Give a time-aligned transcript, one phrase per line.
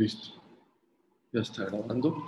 [0.00, 0.30] Listo.
[1.30, 2.24] Ya está grabando.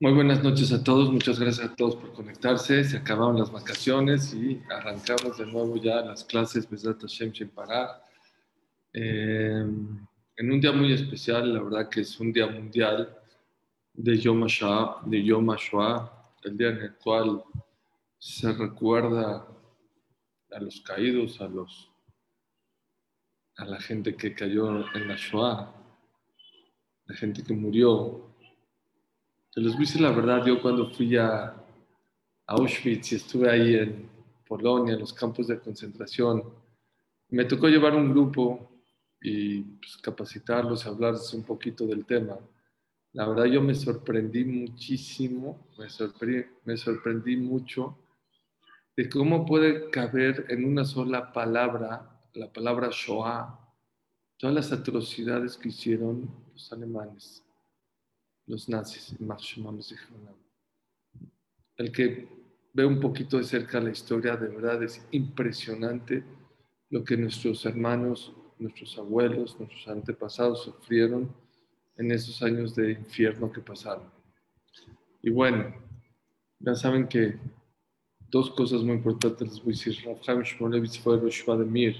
[0.00, 1.12] Muy buenas noches a todos.
[1.12, 2.82] Muchas gracias a todos por conectarse.
[2.84, 7.50] Se acabaron las vacaciones y arrancamos de nuevo ya las clases Besat Hashem sin.
[8.94, 9.62] Eh,
[10.36, 13.14] en un día muy especial, la verdad que es un día mundial
[13.92, 16.10] de Yom HaShoah, de Yom HaShoah,
[16.44, 17.44] el día en el cual
[18.18, 19.46] se recuerda
[20.50, 21.90] a los caídos, a los
[23.56, 25.79] a la gente que cayó en la Shoah,
[27.10, 28.30] la gente que murió.
[29.52, 31.56] Te a decir la verdad, yo cuando fui a,
[32.46, 34.08] Auschwitz y estuve ahí en
[34.46, 36.42] Polonia, en los campos de concentración,
[37.28, 38.70] me tocó llevar un grupo
[39.20, 42.38] y pues, capacitarlos, hablarles un poquito del tema.
[43.12, 47.98] La verdad yo me sorprendí muchísimo, me sorprendí, me sorprendí mucho
[48.96, 53.58] de cómo puede caber en una sola palabra la palabra Shoah,
[54.36, 57.42] todas las atrocidades que hicieron los alemanes,
[58.46, 59.14] los nazis,
[61.76, 62.28] el que
[62.74, 66.22] ve un poquito de cerca la historia, de verdad es impresionante
[66.90, 71.34] lo que nuestros hermanos, nuestros abuelos, nuestros antepasados sufrieron
[71.96, 74.04] en esos años de infierno que pasaron.
[75.22, 75.74] Y bueno,
[76.58, 77.38] ya saben que
[78.28, 80.04] dos cosas muy importantes les voy a decir.
[80.04, 81.96] Rav Chaim Shmolevitz fue de Mir,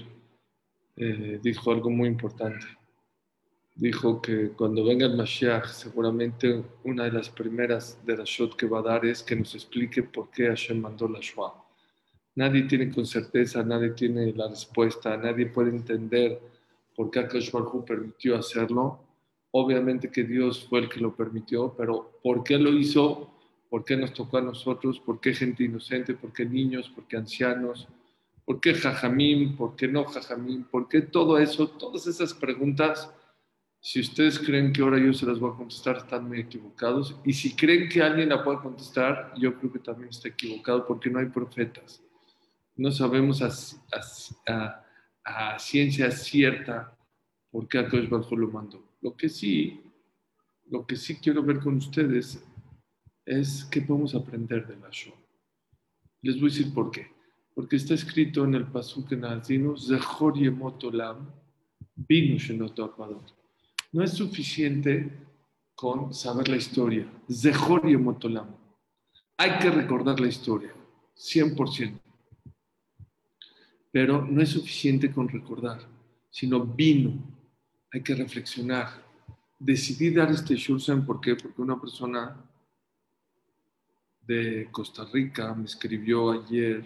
[0.97, 2.80] eh, dijo algo muy importante.
[3.75, 8.67] Dijo que cuando venga el Mashiach, seguramente una de las primeras de las shot que
[8.67, 11.53] va a dar es que nos explique por qué Hashem mandó la Shoah.
[12.35, 16.39] Nadie tiene con certeza, nadie tiene la respuesta, nadie puede entender
[16.95, 17.51] por qué Akash
[17.85, 18.99] permitió hacerlo.
[19.51, 23.33] Obviamente que Dios fue el que lo permitió, pero ¿por qué lo hizo?
[23.69, 24.99] ¿Por qué nos tocó a nosotros?
[24.99, 26.13] ¿Por qué gente inocente?
[26.13, 26.89] ¿Por qué niños?
[26.89, 27.87] ¿Por qué ancianos?
[28.45, 29.55] ¿Por qué jajamín?
[29.57, 30.63] ¿Por qué no jajamín?
[30.63, 31.67] ¿Por qué todo eso?
[31.67, 33.13] Todas esas preguntas,
[33.81, 37.19] si ustedes creen que ahora yo se las voy a contestar, están muy equivocados.
[37.25, 41.09] Y si creen que alguien la puede contestar, yo creo que también está equivocado porque
[41.09, 42.03] no hay profetas.
[42.75, 43.49] No sabemos a,
[45.59, 46.97] ciencia cierta
[47.49, 48.83] por qué Akash Bajo lo mandó.
[49.01, 49.81] Lo que sí,
[50.69, 52.43] lo que sí quiero ver con ustedes
[53.25, 55.13] es qué podemos aprender de la show.
[56.21, 57.11] Les voy a decir por qué
[57.53, 61.29] porque está escrito en el Pasuk en Azino, Zehor Yemotolam,
[61.95, 62.37] Binu
[63.91, 65.11] No es suficiente
[65.75, 67.11] con saber la historia.
[67.29, 68.55] Zehor Yemotolam.
[69.37, 70.73] Hay que recordar la historia,
[71.15, 71.99] 100%.
[73.91, 75.79] Pero no es suficiente con recordar,
[76.29, 77.13] sino vino.
[77.91, 79.03] Hay que reflexionar.
[79.59, 81.35] Decidí dar este shursen, ¿por qué?
[81.35, 82.37] Porque una persona
[84.21, 86.85] de Costa Rica me escribió ayer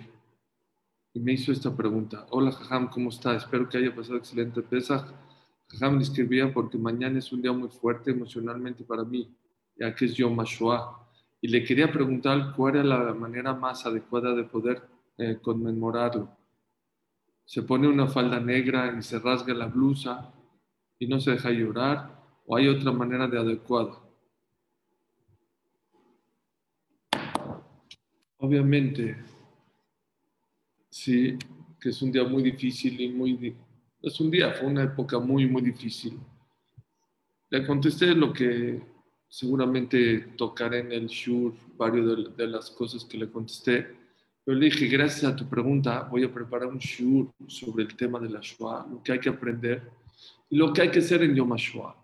[1.14, 2.26] y me hizo esta pregunta.
[2.32, 3.36] Hola, Jajam, ¿cómo está?
[3.36, 5.25] Espero que haya pasado excelente Pesaj.
[5.68, 9.36] Jajam escribía porque mañana es un día muy fuerte emocionalmente para mí,
[9.76, 10.38] ya que es Yom.
[11.42, 14.82] Y le quería preguntar cuál era la manera más adecuada de poder
[15.18, 16.30] eh, conmemorarlo.
[17.46, 20.34] ¿Se pone una falda negra y se rasga la blusa
[20.98, 22.24] y no se deja llorar?
[22.48, 24.02] ¿O hay otra manera de adecuado?
[28.38, 29.18] Obviamente,
[30.96, 31.38] Sí,
[31.78, 33.54] que es un día muy difícil y muy...
[34.06, 36.20] Es un día, fue una época muy, muy difícil.
[37.50, 38.80] Le contesté lo que
[39.28, 43.98] seguramente tocaré en el Shur, varios de, las cosas que le contesté.
[44.44, 48.20] Pero le dije, gracias a tu pregunta, voy a preparar un Shur sobre el tema
[48.20, 49.82] de la Shoah, lo que hay que aprender
[50.52, 51.96] y lo que hay que hacer en Yom HaShoah.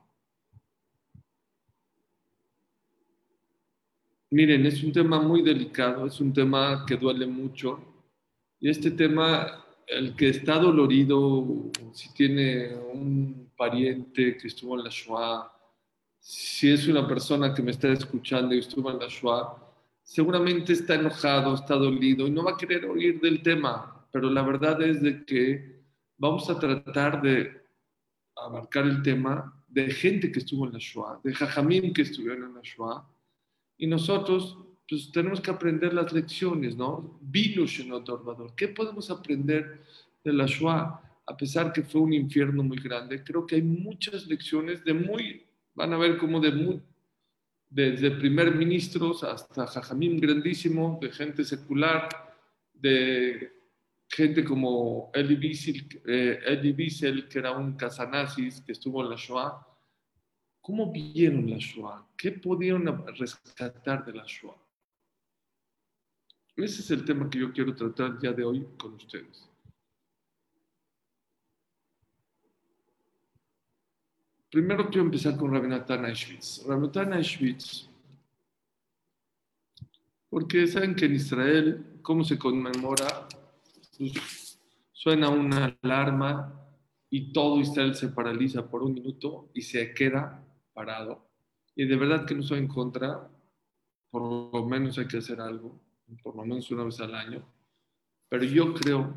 [4.31, 7.79] Miren, es un tema muy delicado, es un tema que duele mucho
[8.59, 14.90] y este tema, el que está dolorido, si tiene un pariente que estuvo en la
[14.90, 15.52] Shoah,
[16.18, 19.53] si es una persona que me está escuchando y estuvo en la Shoah,
[20.02, 24.07] seguramente está enojado, está dolido y no va a querer oír del tema.
[24.13, 25.81] Pero la verdad es de que
[26.18, 27.62] vamos a tratar de
[28.38, 32.55] abarcar el tema de gente que estuvo en la Shoah, de Jajamín que estuvieron en
[32.55, 33.05] la Shoah,
[33.78, 34.58] y nosotros
[34.91, 37.17] pues tenemos que aprender las lecciones, ¿no?
[37.22, 39.85] Vino Shenot ¿Qué podemos aprender
[40.22, 41.02] de la Shoah?
[41.26, 45.46] A pesar que fue un infierno muy grande, creo que hay muchas lecciones de muy,
[45.76, 46.82] van a ver como de
[47.70, 52.09] desde primer ministros hasta Jajamim grandísimo, de gente secular,
[52.73, 53.49] de
[54.09, 59.66] gente como Eli Wiesel, eh, que era un casanazis que estuvo en la Shoah.
[60.59, 62.09] ¿Cómo vieron la Shoah?
[62.17, 64.60] ¿Qué podían rescatar de la Shoah?
[66.56, 69.52] Ese es el tema que yo quiero tratar ya de hoy con ustedes.
[74.52, 76.64] primero quiero empezar con Rabinatán Auschwitz.
[76.68, 77.90] Rabinatán Auschwitz,
[80.30, 83.28] porque saben que en Israel, ¿cómo se conmemora?
[83.98, 84.59] Pues,
[84.92, 86.53] suena una alarma
[87.09, 90.44] y todo Israel se paraliza por un minuto y se queda
[90.74, 91.26] parado.
[91.76, 93.30] Y de verdad que no estoy en contra,
[94.09, 95.80] por lo menos hay que hacer algo,
[96.17, 97.43] por lo menos una vez al año.
[98.29, 99.13] Pero yo creo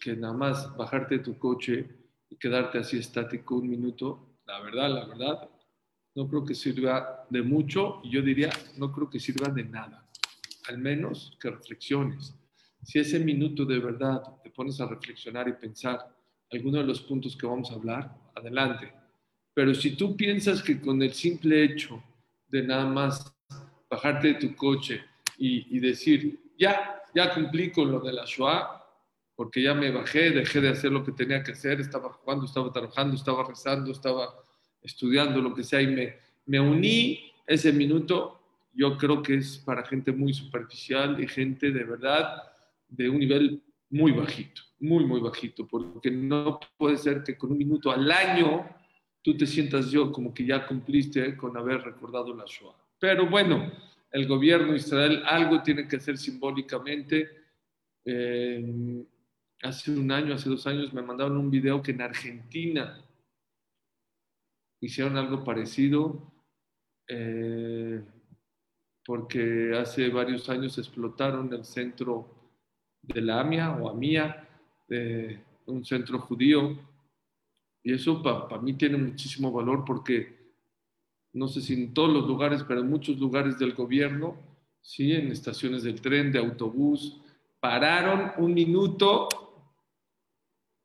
[0.00, 1.88] que nada más bajarte de tu coche
[2.30, 5.48] y quedarte así estático un minuto, la verdad, la verdad,
[6.14, 10.08] no creo que sirva de mucho y yo diría, no creo que sirva de nada.
[10.68, 12.34] Al menos que reflexiones.
[12.82, 16.14] Si ese minuto de verdad te pones a reflexionar y pensar
[16.50, 18.92] alguno de los puntos que vamos a hablar, adelante.
[19.54, 22.02] Pero si tú piensas que con el simple hecho
[22.48, 23.34] de nada más
[23.88, 25.02] bajarte de tu coche
[25.36, 28.82] y, decir, ya, ya cumplí con lo de la Shoah,
[29.34, 32.72] porque ya me bajé, dejé de hacer lo que tenía que hacer, estaba jugando, estaba
[32.72, 34.34] trabajando, estaba rezando, estaba
[34.80, 36.16] estudiando, lo que sea, y me,
[36.46, 38.40] me uní ese minuto,
[38.72, 42.42] yo creo que es para gente muy superficial y gente de verdad
[42.88, 47.58] de un nivel muy bajito, muy, muy bajito, porque no puede ser que con un
[47.58, 48.68] minuto al año
[49.22, 52.76] tú te sientas yo como que ya cumpliste con haber recordado la Shoah.
[52.98, 53.72] Pero bueno,
[54.14, 57.28] el gobierno de Israel algo tiene que hacer simbólicamente.
[58.04, 59.04] Eh,
[59.60, 63.04] hace un año, hace dos años, me mandaron un video que en Argentina
[64.80, 66.32] hicieron algo parecido,
[67.08, 68.04] eh,
[69.04, 72.52] porque hace varios años explotaron el centro
[73.02, 74.48] de la AMIA o AMIA,
[75.66, 76.78] un centro judío,
[77.82, 80.43] y eso para mí tiene muchísimo valor porque
[81.34, 84.36] no sé si en todos los lugares, pero en muchos lugares del gobierno,
[84.80, 87.20] sí, en estaciones del tren, de autobús,
[87.60, 89.28] pararon un minuto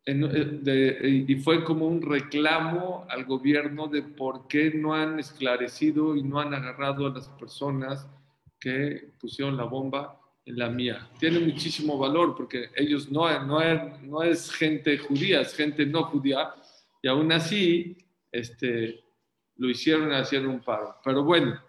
[0.06, 6.24] eh, y fue como un reclamo al gobierno de por qué no han esclarecido y
[6.24, 8.08] no han agarrado a las personas
[8.60, 11.10] que pusieron la bomba en la mía.
[11.20, 13.60] Tiene muchísimo valor porque ellos no, no,
[14.02, 16.56] no es gente judía, es gente no judía
[17.04, 17.98] y aún así
[18.32, 19.04] este,
[19.60, 20.96] lo hicieron hacer un paro.
[21.04, 21.62] Pero bueno,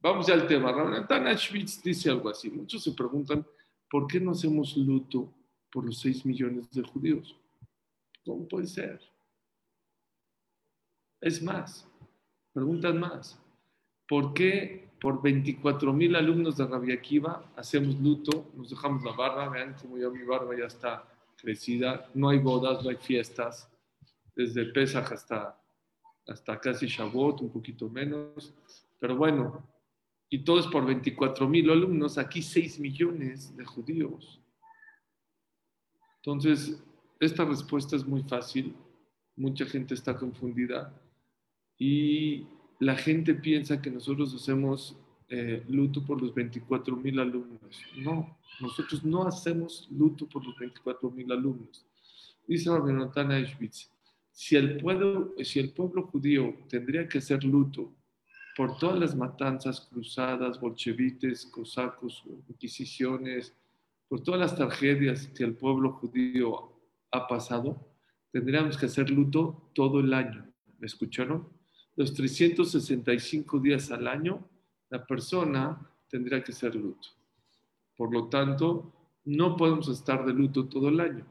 [0.00, 1.06] vamos al tema.
[1.06, 2.50] Tana Schwitz dice algo así.
[2.50, 3.46] Muchos se preguntan,
[3.88, 5.32] ¿por qué no hacemos luto
[5.70, 7.36] por los 6 millones de judíos?
[8.24, 9.00] ¿Cómo puede ser?
[11.20, 11.86] Es más,
[12.54, 13.38] preguntan más.
[14.08, 19.50] ¿Por qué por 24 mil alumnos de Rabia Akiva hacemos luto, nos dejamos la barba?
[19.50, 21.04] Vean cómo ya mi barba ya está
[21.36, 22.10] crecida.
[22.14, 23.70] No hay bodas, no hay fiestas.
[24.34, 25.59] Desde Pesach hasta,
[26.26, 28.54] hasta casi Shavuot, un poquito menos.
[28.98, 29.66] Pero bueno,
[30.28, 32.18] y todo es por 24 mil alumnos.
[32.18, 34.40] Aquí 6 millones de judíos.
[36.22, 36.82] Entonces,
[37.18, 38.74] esta respuesta es muy fácil,
[39.36, 40.92] mucha gente está confundida
[41.78, 42.46] y
[42.78, 44.96] la gente piensa que nosotros hacemos
[45.28, 47.82] eh, luto por los 24 mil alumnos.
[47.96, 51.86] No, nosotros no hacemos luto por los 24 mil alumnos.
[52.46, 53.90] Dice Rabbi Eichwitz,
[54.32, 55.34] si el, pueblo,
[56.10, 57.94] judío tendría que hacer luto
[58.56, 63.56] por todas las matanzas, cruzadas, bolchevites, cosacos, inquisiciones,
[64.08, 66.72] por todas las tragedias que el pueblo judío
[67.12, 67.94] ha pasado,
[68.32, 70.52] tendríamos que hacer luto todo el año.
[70.78, 71.48] ¿Me escucharon?
[71.96, 74.48] Los 365 días al año,
[74.88, 77.08] la persona tendría que hacer luto.
[77.96, 78.92] Por lo tanto,
[79.24, 81.26] no podemos estar de luto todo el año.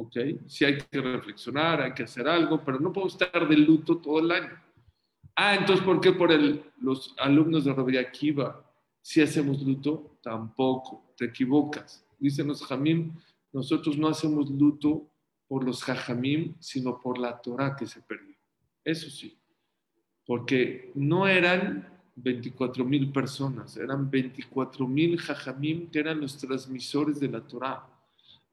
[0.00, 0.16] ¿Ok?
[0.46, 4.20] Sí hay que reflexionar, hay que hacer algo, pero no podemos estar de luto todo
[4.20, 4.62] el año.
[5.34, 6.30] Ah, entonces, ¿por qué por
[6.80, 8.64] los alumnos de Rabbi Akiva
[9.02, 10.18] si hacemos luto?
[10.22, 12.06] Tampoco, te equivocas.
[12.18, 13.12] Dicen los Jamim,
[13.52, 15.10] nosotros no hacemos luto
[15.48, 18.36] por los jajamim, sino por la Torah que se perdió.
[18.84, 19.36] Eso sí,
[20.26, 27.28] porque no eran 24 mil personas, eran 24 mil jajamim que eran los transmisores de
[27.28, 27.97] la Torah.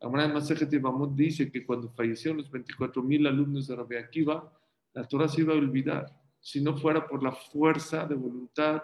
[0.02, 4.52] Amara Masejet Ibamot dice que cuando fallecieron los 24 mil alumnos de Rabbi Akiva,
[4.94, 8.84] la Torah se iba a olvidar, si no fuera por la fuerza de voluntad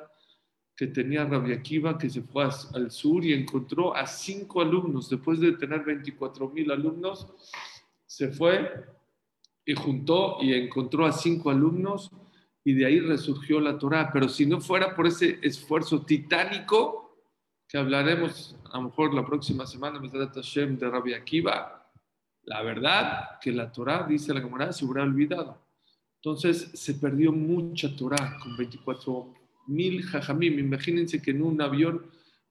[0.75, 5.39] que tenía Rabbi Akiva, que se fue al sur y encontró a cinco alumnos, después
[5.39, 7.27] de tener 24 mil alumnos,
[8.05, 8.83] se fue
[9.65, 12.09] y juntó y encontró a cinco alumnos
[12.63, 14.11] y de ahí resurgió la Torah.
[14.11, 17.00] Pero si no fuera por ese esfuerzo titánico,
[17.71, 21.89] que hablaremos a lo mejor la próxima semana, de Rabbi Akiva,
[22.43, 25.57] la verdad que la Torah, dice la Gemara, se hubiera olvidado.
[26.17, 29.33] Entonces se perdió mucha Torah con 24
[29.67, 30.59] mil jajamim.
[30.59, 32.05] Imagínense que en un avión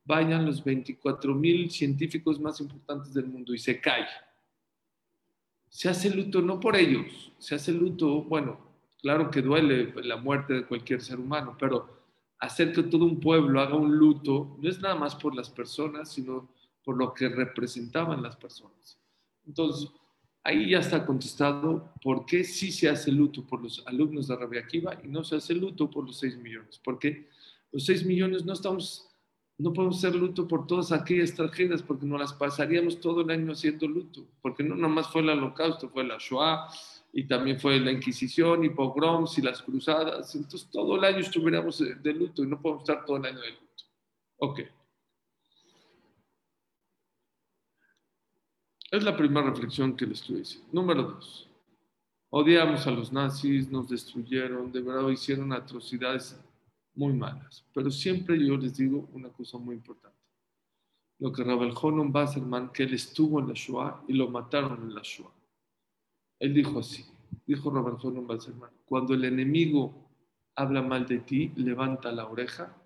[0.06, 4.06] vayan los 24 mil científicos más importantes del mundo y se cae
[5.68, 10.52] se hace luto no por ellos, se hace luto, bueno, Claro que duele la muerte
[10.54, 12.00] de cualquier ser humano, pero
[12.40, 16.11] hacer que todo un pueblo haga un luto no es nada más por las personas,
[16.12, 16.49] sino
[16.82, 18.99] por lo que representaban las personas.
[19.47, 19.90] Entonces,
[20.42, 24.62] ahí ya está contestado por qué sí se hace luto por los alumnos de Rabia
[24.62, 26.80] Akiva y no se hace luto por los 6 millones.
[26.82, 27.28] Porque
[27.73, 29.06] los 6 millones no estamos,
[29.59, 33.52] no podemos hacer luto por todas aquellas tragedias porque nos las pasaríamos todo el año
[33.52, 34.26] haciendo luto.
[34.40, 36.70] Porque no nada más fue el holocausto, fue la Shoah,
[37.12, 40.34] y también fue la Inquisición y pogroms y las cruzadas.
[40.34, 43.50] Entonces todo el año estuviéramos de luto y no podemos estar todo el año de
[43.50, 43.84] luto.
[44.38, 44.60] Ok.
[48.90, 50.68] Es la primera reflexión que les estoy diciendo.
[50.72, 51.48] Número dos.
[52.30, 56.40] Odiamos a los nazis, nos destruyeron, de verdad hicieron atrocidades
[56.94, 57.64] muy malas.
[57.74, 60.16] Pero siempre yo les digo una cosa muy importante.
[61.18, 64.94] Lo que Rabel Honon Basserman, que él estuvo en la Shoah y lo mataron en
[64.94, 65.39] la Shoah.
[66.40, 67.04] Él dijo así,
[67.47, 70.11] dijo Robert Honon Balserman, cuando el enemigo
[70.56, 72.76] habla mal de ti, levanta la oreja,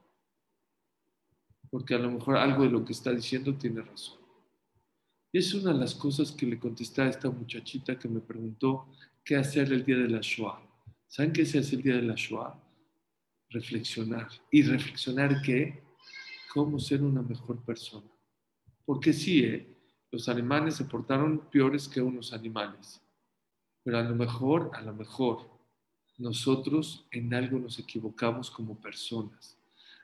[1.70, 4.18] porque a lo mejor algo de lo que está diciendo tiene razón.
[5.32, 8.88] Y es una de las cosas que le contesté a esta muchachita que me preguntó
[9.24, 10.60] qué hacer el día de la Shoah.
[11.08, 12.60] ¿Saben qué se hace el día de la Shoah?
[13.50, 14.28] Reflexionar.
[14.50, 15.82] ¿Y reflexionar qué?
[16.52, 18.08] Cómo ser una mejor persona.
[18.84, 19.76] Porque sí, ¿eh?
[20.10, 23.03] los alemanes se portaron peores que unos animales.
[23.84, 25.46] Pero a lo mejor, a lo mejor,
[26.16, 29.58] nosotros en algo nos equivocamos como personas.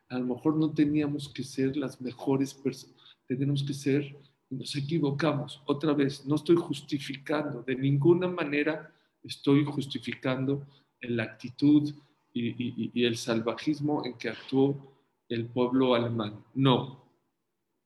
[0.08, 4.16] A lo mejor no teníamos que ser las mejores personas, tenemos que ser,
[4.50, 5.62] nos equivocamos.
[5.66, 10.66] Otra vez, no estoy justificando, de ninguna manera estoy justificando
[11.00, 11.94] la actitud
[12.34, 14.94] y, y el salvajismo en que actuó
[15.28, 16.44] el pueblo alemán.
[16.54, 17.04] No,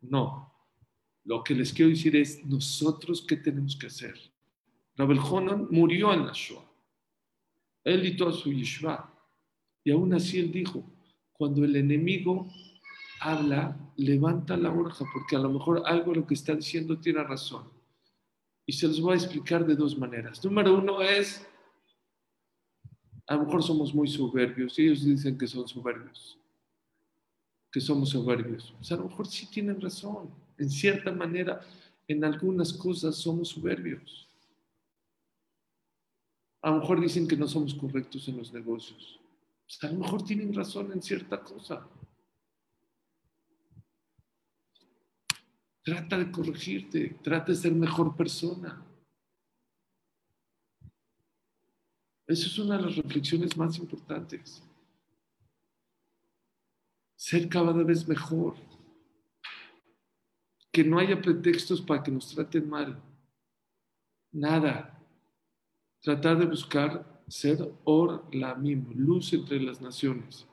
[0.00, 0.52] no.
[1.24, 4.33] Lo que les quiero decir es, nosotros qué tenemos que hacer
[4.96, 6.64] Rabel Honan murió en la Shoah.
[7.84, 9.12] Él y su yeshiva.
[9.82, 10.82] Y aún así él dijo,
[11.32, 12.48] cuando el enemigo
[13.20, 17.68] habla, levanta la oreja, porque a lo mejor algo lo que está diciendo tiene razón.
[18.66, 20.42] Y se los voy a explicar de dos maneras.
[20.42, 21.46] Número uno es,
[23.26, 26.38] a lo mejor somos muy soberbios, y ellos dicen que son soberbios,
[27.70, 28.74] que somos soberbios.
[28.80, 30.30] O a lo mejor sí tienen razón.
[30.56, 31.60] En cierta manera,
[32.08, 34.28] en algunas cosas somos soberbios.
[36.64, 39.20] A lo mejor dicen que no somos correctos en los negocios.
[39.82, 41.86] A lo mejor tienen razón en cierta cosa.
[45.82, 48.82] Trata de corregirte, trata de ser mejor persona.
[52.26, 54.62] Esa es una de las reflexiones más importantes.
[57.14, 58.56] Ser cada vez mejor.
[60.72, 63.02] Que no haya pretextos para que nos traten mal.
[64.32, 64.93] Nada
[66.04, 70.46] tratar de buscar ser or la misma, luz entre las naciones.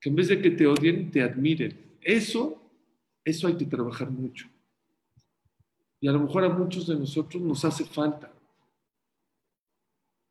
[0.00, 1.98] Que en vez de que te odien, te admiren.
[2.00, 2.58] Eso,
[3.22, 4.48] eso hay que trabajar mucho.
[6.00, 8.32] Y a lo mejor a muchos de nosotros nos hace falta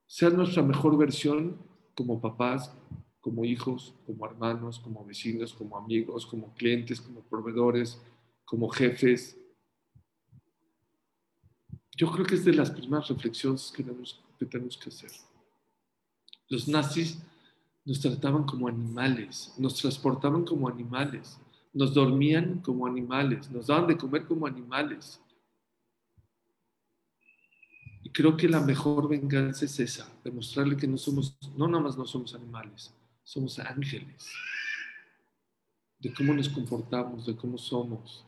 [0.07, 1.55] ser nuestra mejor versión
[1.93, 2.73] como papás,
[3.19, 8.01] como hijos, como hermanos, como vecinos, como amigos, como clientes, como proveedores,
[8.45, 9.37] como jefes.
[11.95, 15.11] Yo creo que es de las primeras reflexiones que tenemos que tenemos que hacer.
[16.47, 17.19] Los nazis
[17.85, 21.39] nos trataban como animales, nos transportaban como animales,
[21.73, 25.21] nos dormían como animales, nos daban de comer como animales.
[28.01, 31.97] Y creo que la mejor venganza es esa, demostrarle que no somos, no nada más
[31.97, 32.93] no somos animales,
[33.23, 34.31] somos ángeles.
[35.99, 38.25] De cómo nos comportamos, de cómo somos.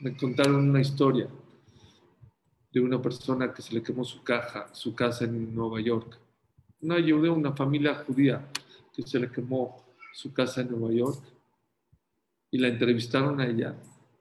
[0.00, 1.28] Me contaron una historia
[2.72, 6.18] de una persona que se le quemó su caja, su casa en Nueva York.
[6.80, 8.48] Una ayudé una familia judía
[8.92, 9.84] que se le quemó
[10.14, 11.22] su casa en Nueva York
[12.50, 13.76] y la entrevistaron a ella.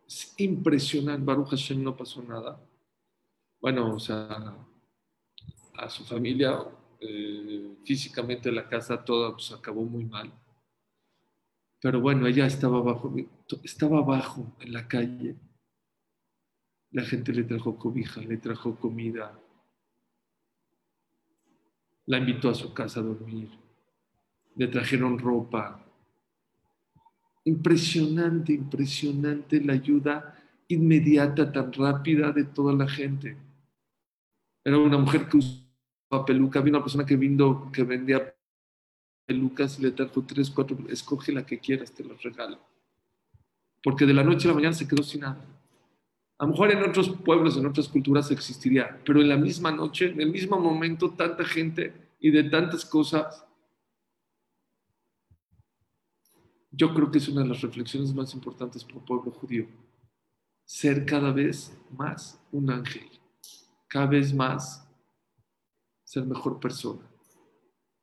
[0.08, 2.60] Es impresionante, Baruch Hashem no pasó nada.
[3.62, 4.58] Bueno, o sea,
[5.76, 6.66] a su familia,
[7.00, 10.32] eh, físicamente la casa toda pues, acabó muy mal.
[11.82, 13.14] Pero bueno, ella estaba abajo,
[13.64, 15.38] estaba abajo en la calle
[16.92, 19.38] la gente le trajo cobija, le trajo comida,
[22.06, 23.50] la invitó a su casa a dormir,
[24.56, 25.86] le trajeron ropa.
[27.46, 30.36] Impresionante, impresionante la ayuda
[30.68, 33.38] inmediata, tan rápida de toda la gente.
[34.64, 38.36] Era una mujer que usaba peluca, había una persona que, vino, que vendía
[39.26, 42.60] pelucas y le trajo tres, cuatro, escoge la que quieras, te la regalo.
[43.82, 45.59] Porque de la noche a la mañana se quedó sin nada
[46.40, 50.10] A lo mejor en otros pueblos, en otras culturas existiría, pero en la misma noche,
[50.10, 53.46] en el mismo momento, tanta gente y de tantas cosas.
[56.72, 59.68] Yo creo que es una de las reflexiones más importantes para el pueblo judío.
[60.64, 63.10] Ser cada vez más un ángel,
[63.90, 64.88] cada vez más
[66.06, 67.02] ser mejor persona,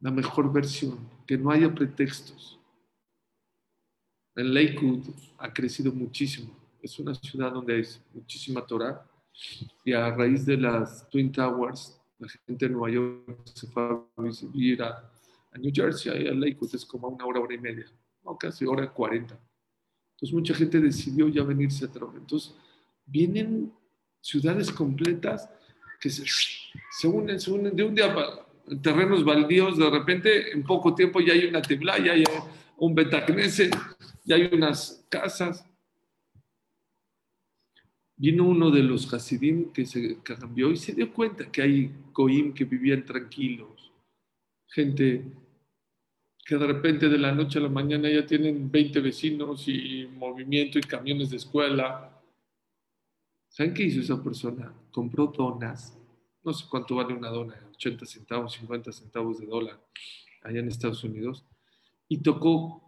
[0.00, 2.60] la mejor versión, que no haya pretextos.
[4.34, 5.06] El Lakewood
[5.38, 6.65] ha crecido muchísimo.
[6.86, 7.82] Es una ciudad donde hay
[8.14, 9.04] muchísima Torah
[9.84, 14.04] y a raíz de las Twin Towers, la gente de Nueva York se fue a
[14.52, 15.10] vivir a,
[15.58, 17.86] New Jersey a Lakewood, es como una hora, hora y media,
[18.22, 19.36] no, casi hora cuarenta.
[20.12, 22.20] Entonces mucha gente decidió ya venirse a trabajar.
[22.20, 22.54] Entonces
[23.04, 23.72] vienen
[24.20, 25.50] ciudades completas
[25.98, 28.46] que se, se unen, se unen de un día para
[28.80, 32.22] terrenos baldíos, de repente en poco tiempo ya hay una tebla, ya hay
[32.76, 33.70] un betacnese,
[34.24, 35.64] ya hay unas casas.
[38.16, 42.54] Vino uno de los Hasidim que se cambió y se dio cuenta que hay Goim
[42.54, 43.92] que vivían tranquilos,
[44.68, 45.24] gente
[46.44, 50.78] que de repente de la noche a la mañana ya tienen 20 vecinos y movimiento
[50.78, 52.22] y camiones de escuela.
[53.48, 54.72] ¿Saben qué hizo esa persona?
[54.92, 55.98] Compró donas
[56.46, 59.84] no sé cuánto vale una dona, 80 centavos, 50 centavos de dólar
[60.42, 61.44] allá en Estados Unidos,
[62.08, 62.85] y tocó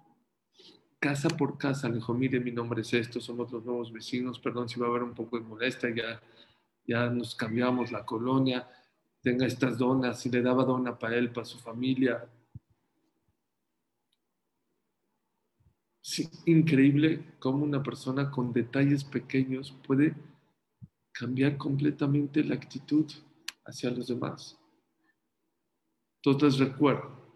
[0.99, 4.69] casa por casa, le dijo, mire, mi nombre es esto, somos los nuevos vecinos, perdón
[4.69, 6.21] si va a haber un poco de molestia, ya,
[6.87, 8.69] ya nos cambiamos la colonia,
[9.23, 12.29] tenga estas donas, y le daba dona para él, para su familia.
[16.01, 20.15] Sí, increíble cómo una persona con detalles pequeños puede
[21.13, 23.07] cambiar completamente la actitud
[23.67, 24.59] hacia los demás.
[26.23, 27.28] Entonces recuerdo,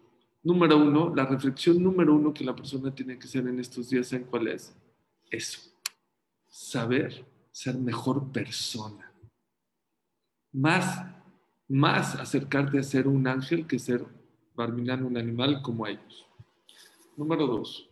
[0.43, 4.11] número uno, la reflexión número uno que la persona tiene que hacer en estos días,
[4.13, 4.75] ¿en cuál es?
[5.29, 5.59] Eso,
[6.47, 9.11] saber ser mejor persona.
[10.51, 11.05] Más,
[11.67, 14.05] más acercarte a ser un ángel que ser
[14.53, 16.27] barminando un animal como ellos.
[17.15, 17.89] Número dos.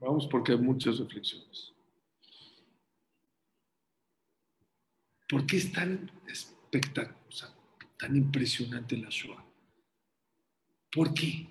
[0.00, 1.72] Vamos porque hay muchas reflexiones.
[5.28, 7.52] ¿Por qué es tan espectacular,
[7.98, 9.47] tan impresionante la Shoah?
[10.98, 11.46] ¿Por qué?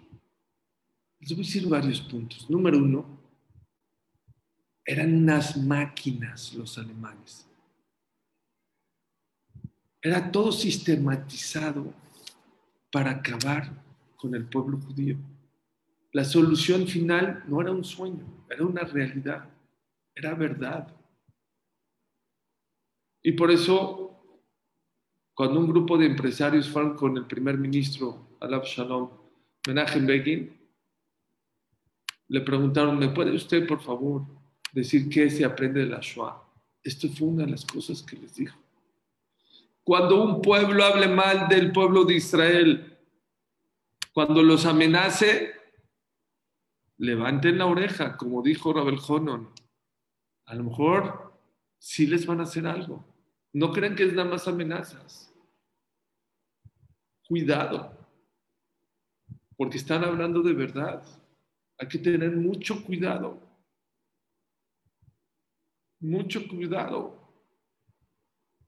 [1.21, 2.49] Les voy a decir varios puntos.
[2.49, 3.05] Número uno,
[4.83, 7.47] eran unas máquinas los alemanes.
[10.01, 11.93] Era todo sistematizado
[12.91, 13.71] para acabar
[14.17, 15.15] con el pueblo judío.
[16.11, 19.49] La solución final no era un sueño, era una realidad,
[20.13, 20.93] era verdad.
[23.23, 24.43] Y por eso,
[25.33, 29.16] cuando un grupo de empresarios fueron con el primer ministro, Alab Shalom,
[29.67, 30.57] Menachem Begin,
[32.29, 34.25] le preguntaron, ¿me puede usted, por favor,
[34.71, 36.41] decir qué se aprende de la Shoah?
[36.81, 38.57] Esto fue una de las cosas que les dijo.
[39.83, 42.97] Cuando un pueblo hable mal del pueblo de Israel,
[44.13, 45.53] cuando los amenace,
[46.97, 49.49] levanten la oreja, como dijo Rabel Honon.
[50.45, 51.33] A lo mejor
[51.77, 53.05] sí les van a hacer algo.
[53.51, 55.33] No crean que es nada más amenazas.
[57.27, 57.96] Cuidado,
[59.57, 61.03] porque están hablando de verdad.
[61.79, 63.41] Hay que tener mucho cuidado.
[65.99, 67.15] Mucho cuidado.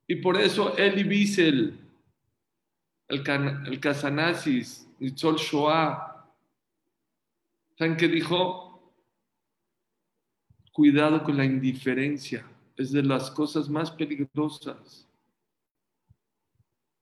[0.07, 1.79] Y por eso Eli Wiesel,
[3.07, 3.23] el,
[3.67, 6.27] el Casanasis, Nitzol Shoah,
[7.77, 8.93] ¿saben dijo?
[10.73, 12.45] Cuidado con la indiferencia
[12.79, 15.08] es de las cosas más peligrosas.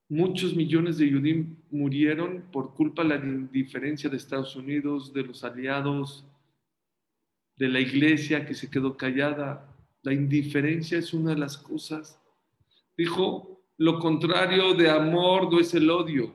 [0.08, 5.44] Muchos millones de judíos murieron por culpa de la indiferencia de Estados Unidos, de los
[5.44, 6.24] aliados,
[7.56, 9.74] de la iglesia que se quedó callada.
[10.02, 12.18] La indiferencia es una de las cosas.
[12.96, 16.32] Dijo, lo contrario de amor no es el odio.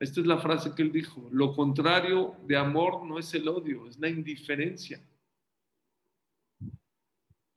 [0.00, 1.28] Esta es la frase que él dijo.
[1.30, 5.00] Lo contrario de amor no es el odio, es la indiferencia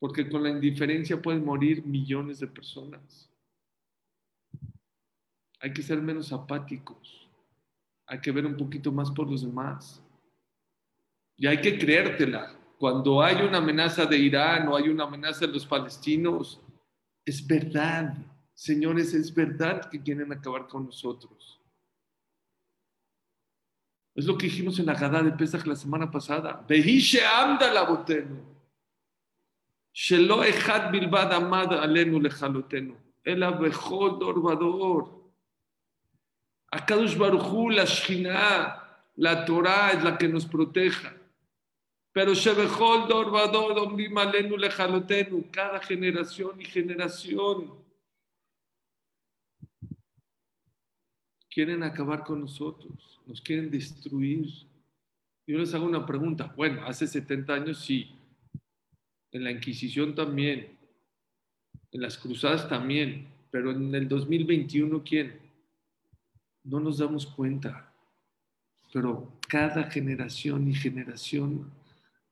[0.04, 3.33] porque con la indiferencia pueden morir millones de personas.
[5.64, 7.26] Hay que ser menos apáticos.
[8.06, 10.04] Hay que ver un poquito más por los demás.
[11.38, 12.54] Y hay que creértela.
[12.78, 16.60] Cuando hay una amenaza de Irán o hay una amenaza de los palestinos,
[17.24, 18.14] es verdad.
[18.52, 21.58] Señores, es verdad que quieren acabar con nosotros.
[24.14, 26.66] Es lo que dijimos en la Gadá de Pesach la semana pasada.
[29.94, 32.94] Shelo echad bilbad amad alenu lechalotenu.
[33.24, 35.23] El abejol dorvador.
[36.74, 38.82] Akadosh Barujú, la Shina,
[39.16, 41.14] la Torah es la que nos proteja.
[42.12, 47.72] Pero Shebehol, Dorvador, Omrim, Alenu, Lejalotenu, cada generación y generación
[51.48, 54.48] quieren acabar con nosotros, nos quieren destruir.
[55.46, 56.52] Yo les hago una pregunta.
[56.56, 58.10] Bueno, hace 70 años sí,
[59.30, 60.76] en la Inquisición también,
[61.92, 65.43] en las cruzadas también, pero en el 2021 ¿quién?
[66.64, 67.92] No nos damos cuenta,
[68.92, 71.70] pero cada generación y generación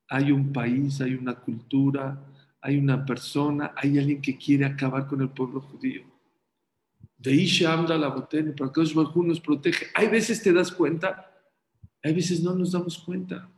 [0.09, 2.19] hay un país, hay una cultura,
[2.61, 6.03] hay una persona, hay alguien que quiere acabar con el pueblo judío.
[7.19, 9.87] De Isha Amda la botella, pero Akash Bajú nos protege.
[9.95, 11.31] Hay veces te das cuenta,
[12.03, 13.49] hay veces no nos damos cuenta.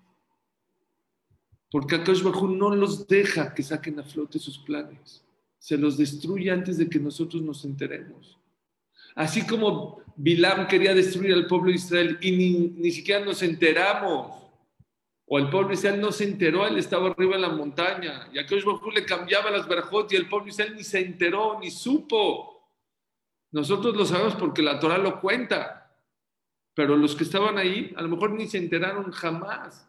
[1.70, 5.24] Porque Akash Bajú no los deja que saquen a flote sus planes.
[5.58, 8.38] Se los destruye antes de que nosotros nos enteremos.
[9.14, 14.44] Así como Bilam quería destruir al pueblo de Israel y ni, ni siquiera nos enteramos
[15.27, 18.29] o el pueblo Israel no se enteró, él estaba arriba en la montaña.
[18.33, 21.70] Y a Bajú le cambiaba las verajot y el pueblo Israel ni se enteró, ni
[21.70, 22.70] supo.
[23.50, 25.81] Nosotros lo sabemos porque la Torah lo cuenta.
[26.74, 29.88] Pero los que estaban ahí a lo mejor ni se enteraron jamás.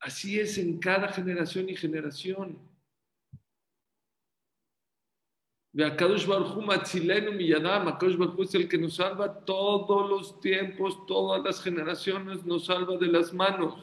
[0.00, 2.58] Así es en cada generación y generación.
[5.76, 5.82] Es
[8.54, 13.74] el que nos salva todos los tiempos, todas las generaciones, nos salva de las manos.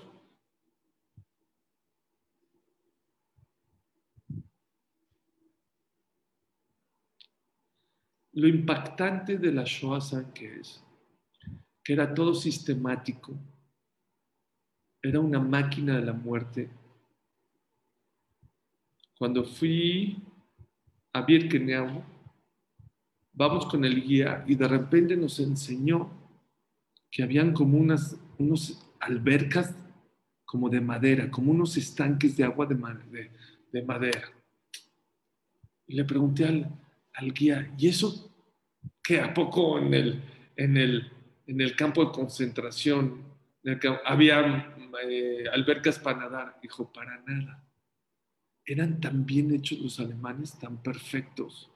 [8.34, 10.82] Lo impactante de la Shoah, ¿saben qué es?
[11.84, 13.34] Que era todo sistemático,
[15.01, 16.69] era una máquina de la muerte.
[19.17, 20.31] Cuando fui
[21.13, 22.04] a Birkenau,
[23.34, 26.10] vamos con el guía y de repente nos enseñó
[27.10, 29.76] que habían como unas unos albercas
[30.45, 33.32] como de madera, como unos estanques de agua de,
[33.71, 34.30] de, madera.
[35.88, 36.69] Y le pregunté al,
[37.13, 38.34] al, guía, ¿y eso
[39.02, 39.21] qué?
[39.21, 40.24] ¿A poco en el,
[40.56, 41.12] en el,
[41.47, 43.24] en el campo de concentración
[44.06, 44.76] había
[45.08, 46.60] eh, albercas para nadar?
[46.62, 47.70] Dijo, para nada
[48.65, 51.69] eran tan bien hechos los alemanes, tan perfectos,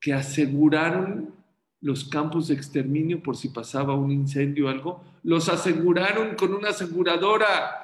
[0.00, 1.34] que aseguraron
[1.80, 6.70] los campos de exterminio por si pasaba un incendio o algo, los aseguraron con una
[6.70, 7.80] aseguradora.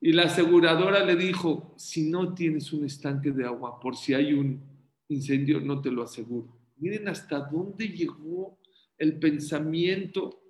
[0.00, 4.32] Y la aseguradora le dijo, si no tienes un estanque de agua, por si hay
[4.32, 4.62] un
[5.08, 6.48] incendio, no te lo aseguro.
[6.78, 8.58] Miren hasta dónde llegó
[8.98, 10.41] el pensamiento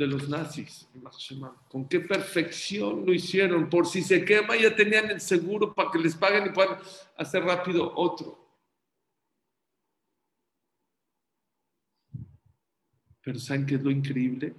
[0.00, 0.88] de los nazis,
[1.68, 3.68] con qué perfección lo hicieron.
[3.68, 6.78] Por si se quema, ya tenían el seguro para que les paguen y puedan
[7.18, 8.38] hacer rápido otro.
[13.20, 14.54] Pero ¿saben qué es lo increíble?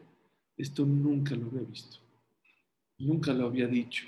[0.56, 1.98] Esto nunca lo había visto.
[3.00, 4.06] Nunca lo había dicho.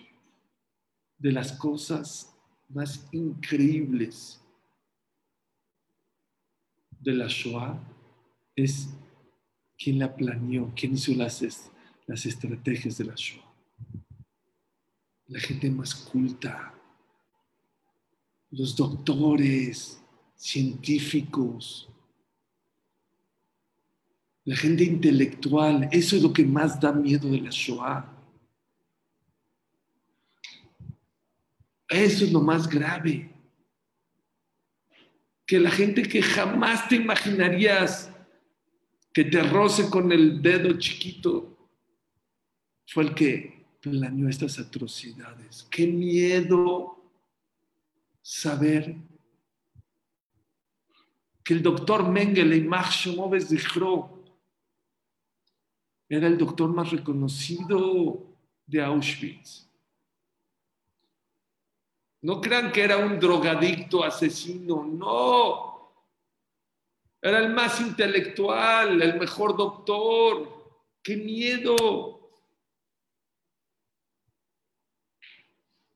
[1.17, 2.32] De las cosas
[2.69, 4.39] más increíbles
[7.00, 7.80] de la Shoah
[8.56, 8.93] es
[9.77, 10.71] ¿Quién la planeó?
[10.75, 11.71] ¿Quién hizo las,
[12.07, 13.43] las estrategias de la Shoah?
[15.27, 16.73] La gente más culta,
[18.51, 20.01] los doctores,
[20.36, 21.89] científicos,
[24.45, 25.88] la gente intelectual.
[25.91, 28.09] Eso es lo que más da miedo de la Shoah.
[31.88, 33.29] Eso es lo más grave.
[35.45, 38.12] Que la gente que jamás te imaginarías
[39.13, 41.69] que te roce con el dedo chiquito,
[42.88, 45.67] fue el que planeó estas atrocidades.
[45.69, 46.97] Qué miedo
[48.21, 48.95] saber
[51.43, 52.67] que el doctor Mengele y
[53.49, 54.23] dijo
[56.10, 59.69] era el doctor más reconocido de Auschwitz.
[62.21, 65.72] No crean que era un drogadicto asesino, no.
[67.25, 70.62] Era el más intelectual, el mejor doctor.
[71.01, 72.29] ¡Qué miedo!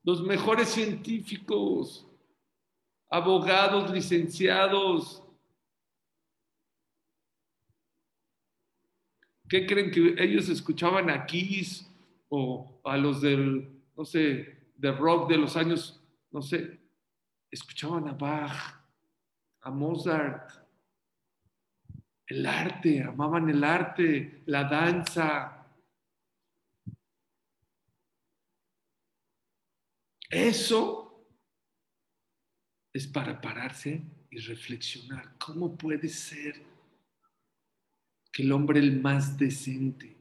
[0.04, 2.08] Los mejores científicos,
[3.10, 5.22] abogados, licenciados.
[9.50, 11.86] ¿Qué creen que ellos escuchaban a Kiss
[12.30, 16.80] o a los del, no sé, de rock de los años, no sé,
[17.50, 18.82] escuchaban a Bach,
[19.60, 20.67] a Mozart,
[22.28, 25.66] el arte, amaban el arte, la danza.
[30.30, 31.26] Eso
[32.92, 35.38] es para pararse y reflexionar.
[35.38, 36.62] ¿Cómo puede ser
[38.30, 40.14] que el hombre el más decente,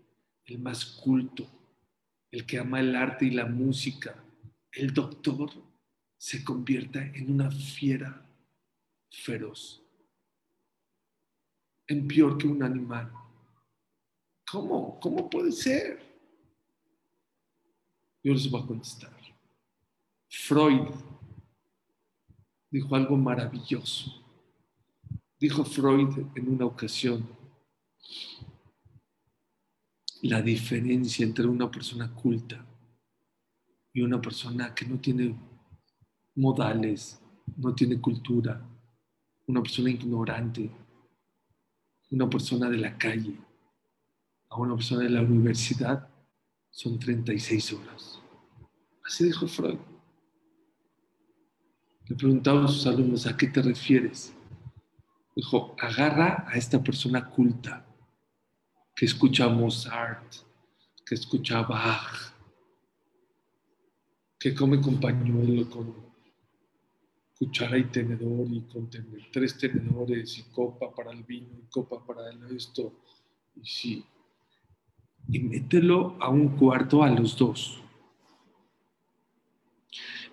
[0.46, 1.46] el más culto,
[2.32, 4.24] el que ama el arte y la música,
[4.72, 5.52] el doctor,
[6.18, 8.26] se convierta en una fiera
[9.12, 9.87] feroz,
[11.88, 13.12] en peor que un animal.
[14.50, 15.00] ¿Cómo?
[15.00, 16.00] ¿Cómo puede ser?
[18.24, 19.18] Yo les voy a contestar.
[20.30, 20.90] Freud
[22.70, 24.24] dijo algo maravilloso.
[25.40, 27.28] Dijo Freud en una ocasión,
[30.24, 32.66] la diferencia entre una persona culta
[33.94, 35.36] y una persona que no tiene
[36.36, 37.22] modales,
[37.56, 38.62] no tiene cultura,
[39.46, 40.70] una persona ignorante,
[42.10, 43.38] una persona de la calle,
[44.50, 46.08] a una persona de la universidad,
[46.70, 48.22] son 36 horas.
[49.06, 49.80] Así dijo Freud.
[52.06, 54.34] Le preguntaba a sus alumnos, ¿a qué te refieres?
[55.36, 57.86] Dijo, agarra a esta persona culta
[58.96, 60.36] que escucha Mozart,
[61.06, 62.34] que escucha Bach,
[64.40, 66.07] que come con pañuelo, con
[67.38, 68.90] cuchara y tenedor y con
[69.32, 72.94] tres tenedores y copa para el vino y copa para el esto.
[73.56, 74.06] Y sí.
[75.30, 77.82] Y mételo a un cuarto a los dos.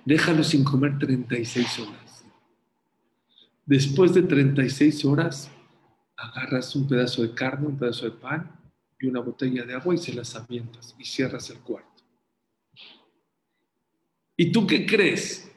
[0.05, 2.25] Déjalo sin comer 36 horas.
[3.67, 5.51] Después de 36 horas,
[6.17, 8.61] agarras un pedazo de carne, un pedazo de pan
[9.01, 12.03] y una botella de agua y se las avientas y cierras el cuarto.
[14.37, 15.51] ¿Y tú qué crees?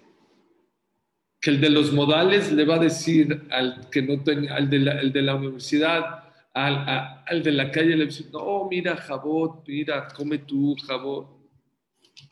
[1.47, 4.79] Que el de los modales le va a decir al que no tenga, al de
[4.79, 8.97] la, de la universidad, al, al, de la calle, le va a decir, no, mira,
[8.97, 11.39] Jabot, mira, come tú, Jabot.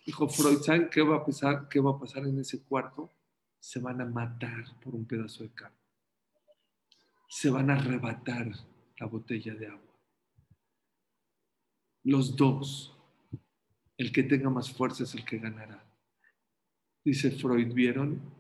[0.06, 3.10] Dijo Freud, ¿saben qué va, a pasar, qué va a pasar en ese cuarto?
[3.58, 5.78] Se van a matar por un pedazo de carne.
[7.30, 8.52] Se van a arrebatar
[9.00, 9.98] la botella de agua.
[12.04, 12.94] Los dos,
[13.96, 15.82] el que tenga más fuerza es el que ganará.
[17.06, 18.35] Dice Freud, ¿vieron?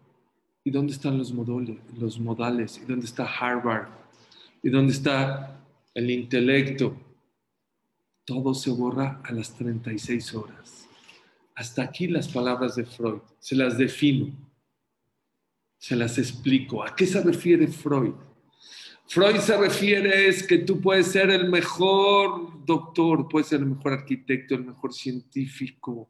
[0.67, 1.78] ¿Y dónde están los modales?
[1.95, 2.82] Los modales?
[2.82, 3.88] ¿Y dónde está Harvard?
[4.63, 6.97] ¿Y dónde está el intelecto?
[8.25, 10.89] Todo se borra a las 36 horas.
[11.54, 13.21] Hasta aquí las palabras de Freud.
[13.39, 14.34] Se las defino.
[15.78, 16.84] Se las explico.
[16.84, 18.15] ¿A qué se refiere Freud?
[19.08, 23.93] Freud se refiere es que tú puedes ser el mejor doctor, puedes ser el mejor
[23.93, 26.10] arquitecto, el mejor científico,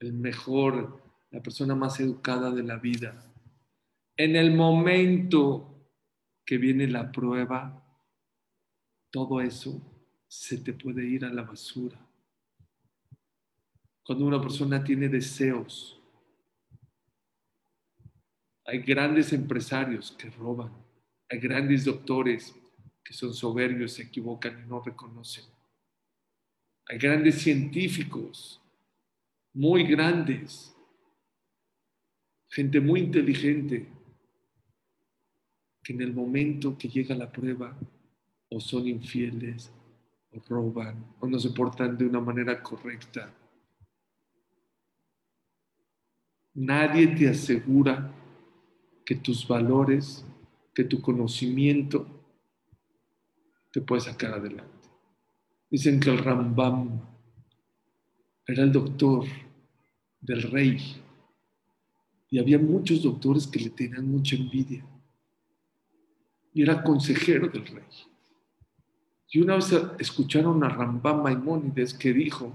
[0.00, 3.22] el mejor, la persona más educada de la vida.
[4.16, 5.88] En el momento
[6.44, 7.84] que viene la prueba,
[9.10, 9.80] todo eso
[10.26, 12.08] se te puede ir a la basura
[14.08, 16.00] cuando una persona tiene deseos.
[18.64, 20.72] Hay grandes empresarios que roban,
[21.28, 22.54] hay grandes doctores
[23.04, 25.44] que son soberbios, se equivocan y no reconocen.
[26.86, 28.62] Hay grandes científicos,
[29.52, 30.74] muy grandes,
[32.48, 33.86] gente muy inteligente,
[35.82, 37.78] que en el momento que llega la prueba
[38.50, 39.70] o son infieles,
[40.32, 43.32] o roban, o no se portan de una manera correcta,
[46.60, 48.10] Nadie te asegura
[49.06, 50.26] que tus valores,
[50.74, 52.04] que tu conocimiento
[53.70, 54.88] te puede sacar adelante.
[55.70, 57.00] Dicen que el Rambam
[58.44, 59.24] era el doctor
[60.20, 61.00] del rey
[62.30, 64.84] y había muchos doctores que le tenían mucha envidia
[66.52, 67.84] y era consejero del rey.
[69.30, 72.52] Y una vez escucharon a Rambam Maimónides que dijo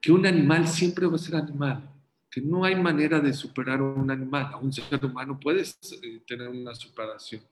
[0.00, 1.96] que un animal siempre va a ser animal
[2.42, 4.50] no hay manera de superar a un animal.
[4.52, 7.42] A un ser humano puedes eh, tener una superación,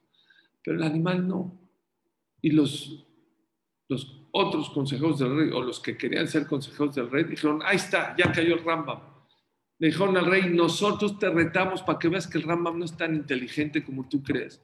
[0.63, 1.59] pero el animal no.
[2.41, 3.05] Y los,
[3.87, 7.77] los otros consejeros del rey, o los que querían ser consejeros del rey, dijeron, ahí
[7.77, 8.99] está, ya cayó el Rambam.
[9.77, 12.95] Le dijeron al rey, nosotros te retamos para que veas que el Rambam no es
[12.95, 14.61] tan inteligente como tú crees.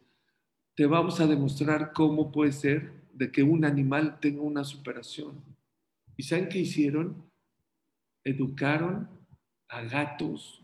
[0.75, 5.43] Te vamos a demostrar cómo puede ser de que un animal tenga una superación.
[6.15, 7.29] ¿Y saben qué hicieron?
[8.23, 9.09] Educaron
[9.67, 10.63] a gatos,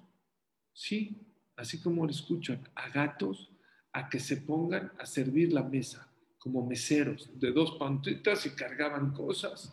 [0.74, 1.18] sí,
[1.56, 3.52] así como lo escuchan, a gatos
[3.94, 6.08] a que se pongan a servir la mesa
[6.38, 9.72] como meseros de dos pantitas y cargaban cosas.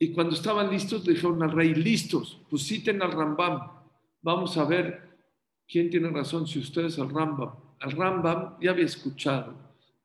[0.00, 3.70] Y cuando estaban listos, dijeron al rey, listos, pues al Rambam.
[4.22, 5.08] Vamos a ver
[5.68, 7.54] quién tiene razón, si ustedes al Rambam.
[7.78, 9.54] Al Rambam ya había escuchado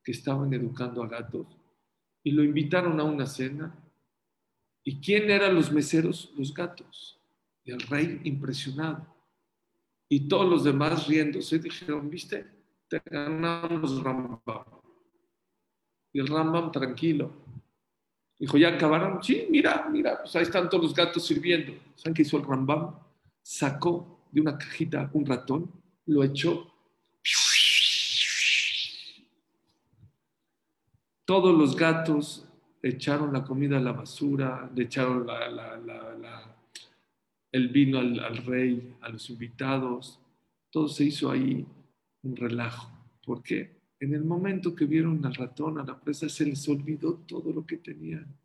[0.04, 1.48] que estaban educando a gatos
[2.24, 3.74] y lo invitaron a una cena
[4.88, 6.32] ¿Y quién eran los meseros?
[6.38, 7.20] Los gatos.
[7.64, 9.04] Y el rey impresionado.
[10.08, 12.46] Y todos los demás riéndose dijeron, viste,
[12.88, 14.64] te ganamos Rambam.
[16.14, 17.45] Y el Rambam tranquilo.
[18.38, 19.24] Dijo, ¿ya acabaron?
[19.24, 21.74] Sí, mira, mira, pues ahí están todos los gatos sirviendo.
[21.96, 22.96] ¿Saben qué hizo el Rambam?
[23.42, 25.72] Sacó de una cajita un ratón,
[26.08, 26.72] lo echó.
[31.24, 32.48] Todos los gatos
[32.84, 35.28] echaron la comida a la basura, le echaron
[37.52, 40.20] el vino al, al rey, a los invitados.
[40.70, 41.66] Todo se hizo ahí
[42.24, 42.92] un relajo.
[43.26, 43.85] ¿Por qué?
[44.06, 47.66] En el momento que vieron al ratón, a la presa, se les olvidó todo lo
[47.66, 48.38] que tenían.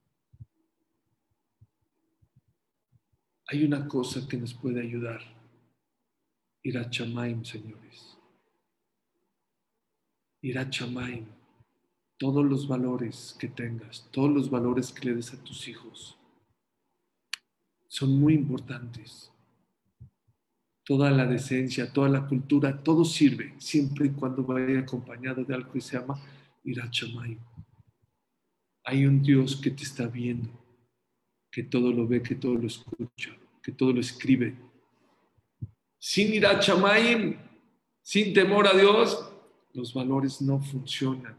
[3.47, 5.21] Hay una cosa que nos puede ayudar.
[6.63, 8.17] Ir a Chamaim, señores.
[10.41, 11.27] Ir a Chamaim.
[12.17, 16.17] Todos los valores que tengas, todos los valores que le des a tus hijos,
[17.87, 19.31] son muy importantes
[20.91, 25.71] toda la decencia, toda la cultura, todo sirve, siempre y cuando vaya acompañado de algo
[25.71, 26.21] que se llama
[26.65, 27.39] Irachamay.
[28.83, 30.51] Hay un Dios que te está viendo,
[31.49, 33.31] que todo lo ve, que todo lo escucha,
[33.63, 34.57] que todo lo escribe.
[35.97, 37.37] Sin Irachamayim,
[38.03, 39.31] sin temor a Dios,
[39.73, 41.37] los valores no funcionan.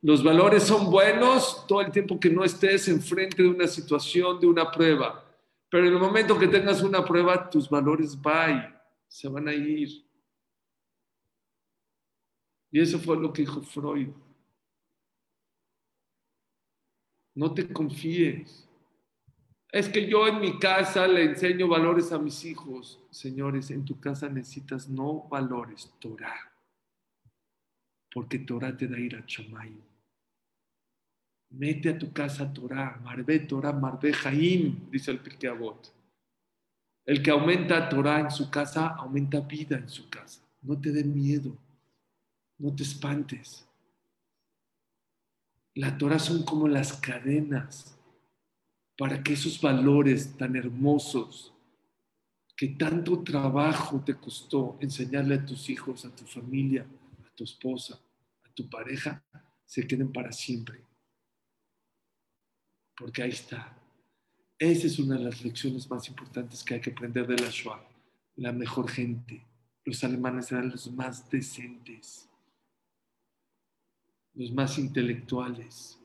[0.00, 4.46] Los valores son buenos todo el tiempo que no estés enfrente de una situación, de
[4.46, 5.22] una prueba.
[5.68, 8.75] Pero en el momento que tengas una prueba, tus valores van
[9.08, 10.04] se van a ir.
[12.70, 14.08] Y eso fue lo que dijo Freud.
[17.34, 18.68] No te confíes.
[19.70, 22.98] Es que yo en mi casa le enseño valores a mis hijos.
[23.10, 26.52] Señores, en tu casa necesitas no valores, Torah.
[28.12, 29.74] Porque Torah te da ir a Chamay.
[31.50, 35.50] Mete a tu casa Torah, Marbe Torah, Marbe Jaim, dice el Pirkei
[37.06, 40.40] el que aumenta Torah en su casa, aumenta vida en su casa.
[40.62, 41.56] No te dé miedo,
[42.58, 43.64] no te espantes.
[45.74, 47.96] La Torah son como las cadenas
[48.98, 51.52] para que esos valores tan hermosos
[52.56, 56.86] que tanto trabajo te costó enseñarle a tus hijos, a tu familia,
[57.24, 58.00] a tu esposa,
[58.42, 59.22] a tu pareja,
[59.64, 60.82] se queden para siempre.
[62.96, 63.78] Porque ahí está,
[64.58, 67.82] esa es una de las lecciones más importantes que hay que aprender de la Shoah.
[68.36, 69.44] La mejor gente.
[69.84, 72.28] Los alemanes eran los más decentes,
[74.34, 75.98] los más intelectuales.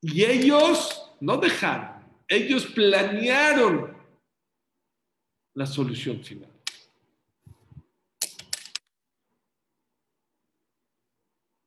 [0.00, 3.96] Y ellos no dejaron, ellos planearon
[5.54, 6.50] la solución final.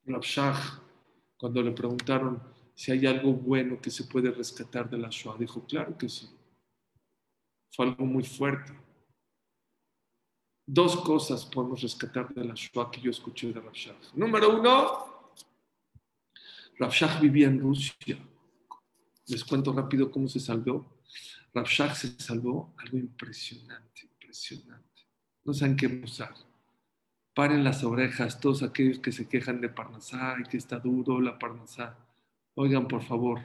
[0.06, 0.82] Rabshah,
[1.38, 5.38] cuando le preguntaron, si hay algo bueno que se puede rescatar de la Shoah.
[5.38, 6.30] Dijo, claro que sí.
[7.72, 8.74] Fue algo muy fuerte.
[10.66, 13.96] Dos cosas podemos rescatar de la Shoah que yo escuché de Rafshah.
[14.16, 15.34] Número uno,
[16.80, 18.18] Rafshah vivía en Rusia.
[19.28, 21.02] Les cuento rápido cómo se salvó.
[21.54, 25.08] Rafshah se salvó algo impresionante, impresionante.
[25.44, 26.34] No saben qué usar.
[27.36, 31.38] Paren las orejas todos aquellos que se quejan de Parnasá y que está duro la
[31.38, 31.98] Parnasá
[32.56, 33.42] Oigan, por favor,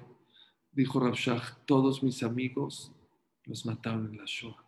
[0.70, 2.92] dijo Rabshah, todos mis amigos
[3.44, 4.64] los mataron en la Shoah.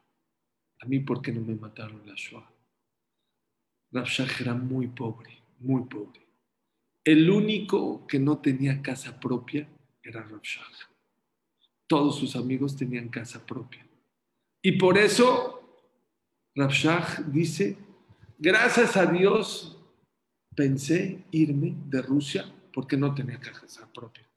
[0.81, 2.51] A mí, ¿por qué no me mataron en la Shoah?
[3.93, 6.27] Rabshah era muy pobre, muy pobre.
[7.05, 9.69] El único que no tenía casa propia
[10.03, 10.65] era Rabshah.
[11.87, 13.87] Todos sus amigos tenían casa propia.
[14.63, 15.61] Y por eso
[16.55, 17.77] Rabshah dice,
[18.39, 19.77] gracias a Dios
[20.55, 24.30] pensé irme de Rusia porque no tenía casa propia.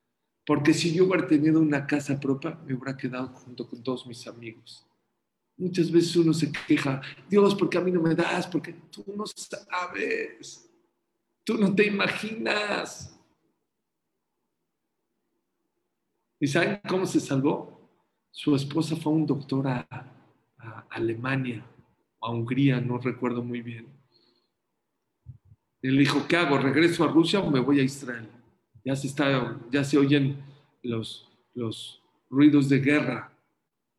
[0.45, 4.27] Porque si yo hubiera tenido una casa propia, me hubiera quedado junto con todos mis
[4.27, 4.85] amigos.
[5.55, 8.47] Muchas veces uno se queja, Dios, ¿por qué a mí no me das?
[8.47, 10.69] Porque tú no sabes,
[11.43, 13.17] tú no te imaginas.
[16.39, 17.89] ¿Y saben cómo se salvó?
[18.31, 20.09] Su esposa fue un doctor a,
[20.89, 21.65] Alemania
[22.19, 23.87] o a Hungría, no recuerdo muy bien.
[25.81, 26.57] Le dijo, ¿qué hago?
[26.57, 28.29] ¿Regreso a Rusia o me voy a Israel?
[28.83, 30.43] Ya se, está, ya se oyen
[30.81, 33.31] los, los ruidos de guerra.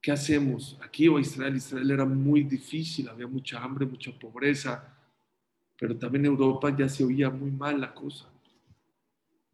[0.01, 0.79] ¿Qué hacemos?
[0.83, 4.95] Aquí o Israel, Israel era muy difícil, había mucha hambre, mucha pobreza,
[5.79, 8.29] pero también en Europa ya se oía muy mal la cosa.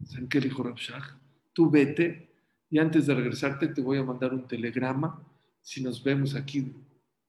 [0.04, 1.18] ¿Saben qué dijo Rabshah?
[1.52, 2.30] Tú vete
[2.68, 5.22] y antes de regresarte te voy a mandar un telegrama.
[5.60, 6.74] Si nos vemos aquí,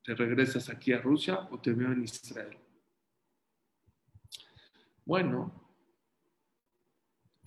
[0.04, 2.58] te regresas aquí a Rusia o te veo en Israel.
[5.06, 5.52] Bueno,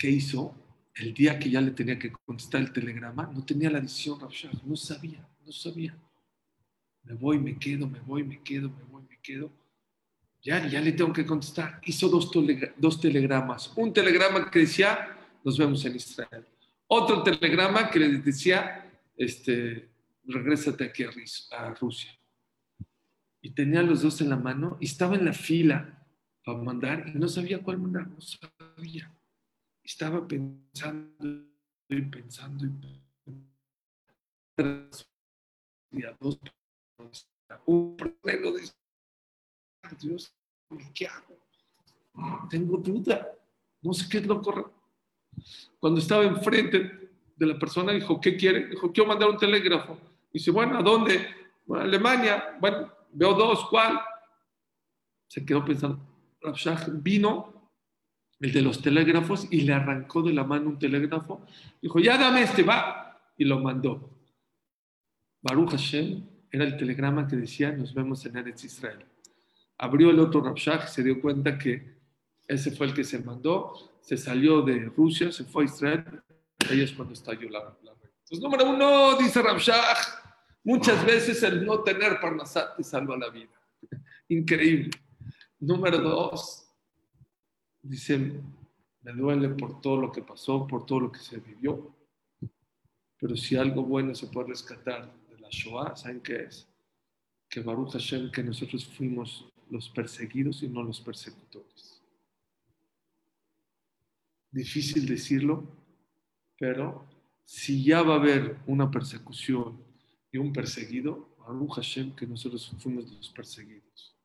[0.04, 0.54] ¿Qué hizo?
[0.96, 4.18] El día que ya le tenía que contestar el telegrama, no tenía la decisión
[4.66, 5.96] no sabía, no sabía.
[7.04, 9.50] Me voy, me quedo, me voy, me quedo, me voy, me quedo.
[10.42, 11.80] Ya, ya le tengo que contestar.
[11.86, 12.30] Hizo dos,
[12.76, 13.72] dos telegramas.
[13.76, 16.44] Un telegrama que decía, nos vemos en Israel.
[16.86, 18.86] Otro telegrama que le decía,
[19.16, 19.88] este,
[20.26, 21.04] regrésate aquí
[21.50, 22.14] a Rusia.
[23.40, 26.06] Y tenía los dos en la mano y estaba en la fila
[26.44, 29.10] para mandar y no sabía cuál mandar, no sabía.
[29.84, 31.44] Estaba pensando
[31.88, 32.70] y pensando y
[34.56, 35.04] pensando.
[36.20, 36.40] dos,
[37.66, 38.72] un de
[40.00, 40.34] Dios,
[40.94, 41.38] ¿qué hago?
[42.48, 43.30] Tengo duda,
[43.82, 44.72] no sé qué es lo correcto.
[45.78, 48.68] Cuando estaba enfrente de la persona, dijo, ¿qué quiere?
[48.68, 49.98] Dijo, quiero mandar un telégrafo.
[50.32, 51.28] Dice, bueno, ¿a dónde?
[51.66, 52.56] Bueno, Alemania.
[52.60, 54.00] Bueno, veo dos, ¿cuál?
[55.28, 55.98] Se quedó pensando.
[56.40, 57.53] Rabshah vino,
[58.44, 61.46] el de los telégrafos, y le arrancó de la mano un telégrafo.
[61.80, 63.18] Dijo, ya dame este, va.
[63.38, 64.10] Y lo mandó.
[65.40, 69.02] Baruch Hashem era el telegrama que decía, nos vemos en Eretz Israel.
[69.78, 71.96] Abrió el otro Rabshah, se dio cuenta que
[72.46, 76.04] ese fue el que se mandó, se salió de Rusia, se fue a Israel,
[76.70, 79.96] ahí es cuando estalló la, Entonces, número uno, dice Rabshah,
[80.64, 83.58] muchas veces el no tener Parnasat te salva la vida.
[84.28, 84.90] Increíble.
[85.58, 86.63] Número dos,
[87.84, 88.32] dice,
[89.02, 91.94] me duele por todo lo que pasó, por todo lo que se vivió,
[93.18, 96.68] pero si algo bueno se puede rescatar de la Shoah, ¿saben qué es?
[97.48, 102.02] Que Baruch Hashem, que nosotros fuimos los perseguidos y no los persecutores.
[104.50, 105.66] Difícil decirlo,
[106.58, 107.06] pero
[107.44, 109.82] si ya va a haber una persecución
[110.32, 114.16] y un perseguido, Baruch Hashem, que nosotros fuimos los perseguidos,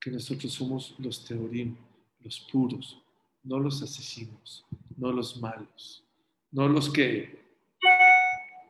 [0.00, 1.76] que nosotros somos los teorim,
[2.24, 3.02] los puros,
[3.42, 4.64] no los asesinos,
[4.96, 6.04] no los malos,
[6.50, 7.40] no los que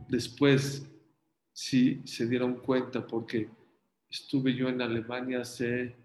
[0.09, 0.86] después
[1.53, 3.48] sí se dieron cuenta porque
[4.09, 5.96] estuve yo en Alemania hace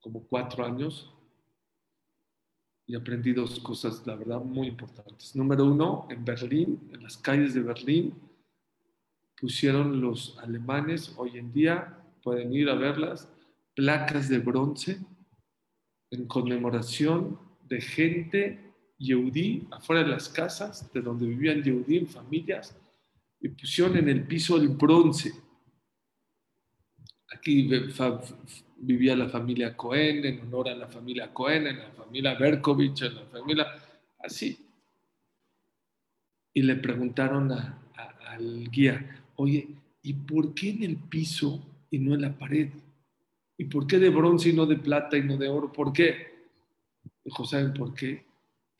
[0.00, 1.12] como cuatro años
[2.86, 5.34] y aprendí dos cosas, la verdad, muy importantes.
[5.36, 8.14] Número uno, en Berlín, en las calles de Berlín,
[9.40, 13.28] pusieron los alemanes, hoy en día pueden ir a verlas,
[13.74, 14.98] placas de bronce
[16.10, 22.76] en conmemoración de gente yehudí afuera de las casas, de donde vivían yehudí en familias,
[23.40, 25.32] y pusieron en el piso el bronce.
[27.34, 27.68] Aquí
[28.76, 33.14] vivía la familia Cohen, en honor a la familia Cohen, en la familia Berkovich, en
[33.16, 33.66] la familia
[34.18, 34.58] así.
[36.54, 39.68] Y le preguntaron al guía, oye,
[40.02, 42.68] ¿y por qué en el piso y no en la pared?
[43.62, 45.70] ¿Y por qué de bronce y no de plata y no de oro?
[45.70, 46.48] ¿Por qué?
[47.24, 48.26] Dijo, ¿saben por qué?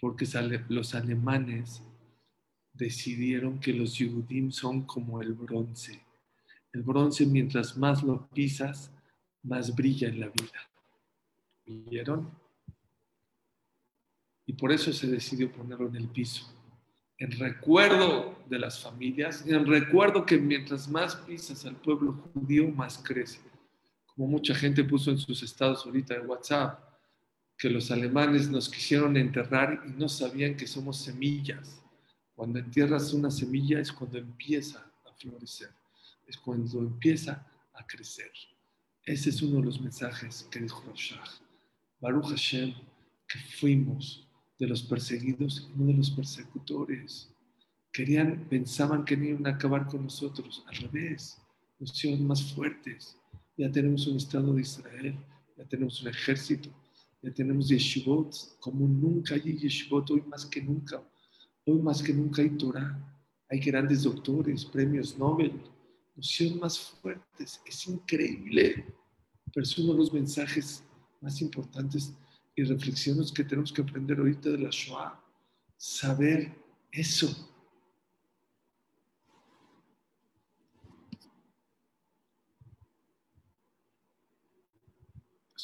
[0.01, 0.26] Porque
[0.70, 1.80] los alemanes
[2.72, 6.05] decidieron que los Yehudim son como el bronce.
[6.72, 8.91] El bronce, mientras más lo pisas,
[9.45, 10.68] más brilla en la vida.
[11.64, 12.28] ¿Vieron?
[14.47, 16.53] Y por eso se decidió ponerlo en el piso.
[17.18, 22.99] En recuerdo de las familias, en recuerdo que mientras más pisas al pueblo judío, más
[22.99, 23.52] crece.
[24.15, 26.79] Como mucha gente puso en sus estados ahorita en WhatsApp,
[27.57, 31.83] que los alemanes nos quisieron enterrar y no sabían que somos semillas
[32.35, 35.71] cuando entierras una semilla es cuando empieza a florecer,
[36.27, 38.33] es cuando empieza a crecer.
[39.05, 41.23] Ese es uno de los mensajes que dijo Rashah.
[42.01, 42.75] Baruch Hashem,
[43.29, 44.27] que fuimos
[44.59, 47.31] de los perseguidos y no de los persecutores.
[47.93, 50.65] Querían, pensaban que iban a acabar con nosotros.
[50.67, 51.39] Al revés,
[51.79, 53.17] nos hicieron más fuertes.
[53.57, 55.17] Ya tenemos un Estado de Israel,
[55.57, 56.71] ya tenemos un ejército,
[57.23, 61.03] ya tenemos yeshivot, como nunca hay yeshivot, hoy más que nunca.
[61.65, 62.99] Hoy más que nunca hay Torah,
[63.49, 65.53] hay grandes doctores, premios Nobel,
[66.17, 67.61] nociones más fuertes.
[67.67, 68.85] Es increíble.
[69.53, 70.83] Pero es uno de los mensajes
[71.21, 72.15] más importantes
[72.57, 75.23] y reflexiones que tenemos que aprender ahorita de la Shoah.
[75.77, 76.53] Saber
[76.91, 77.52] eso.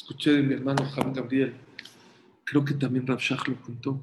[0.09, 1.55] Escuché de mi hermano Juan Gabriel,
[2.43, 4.01] creo que también Rav Shach lo contó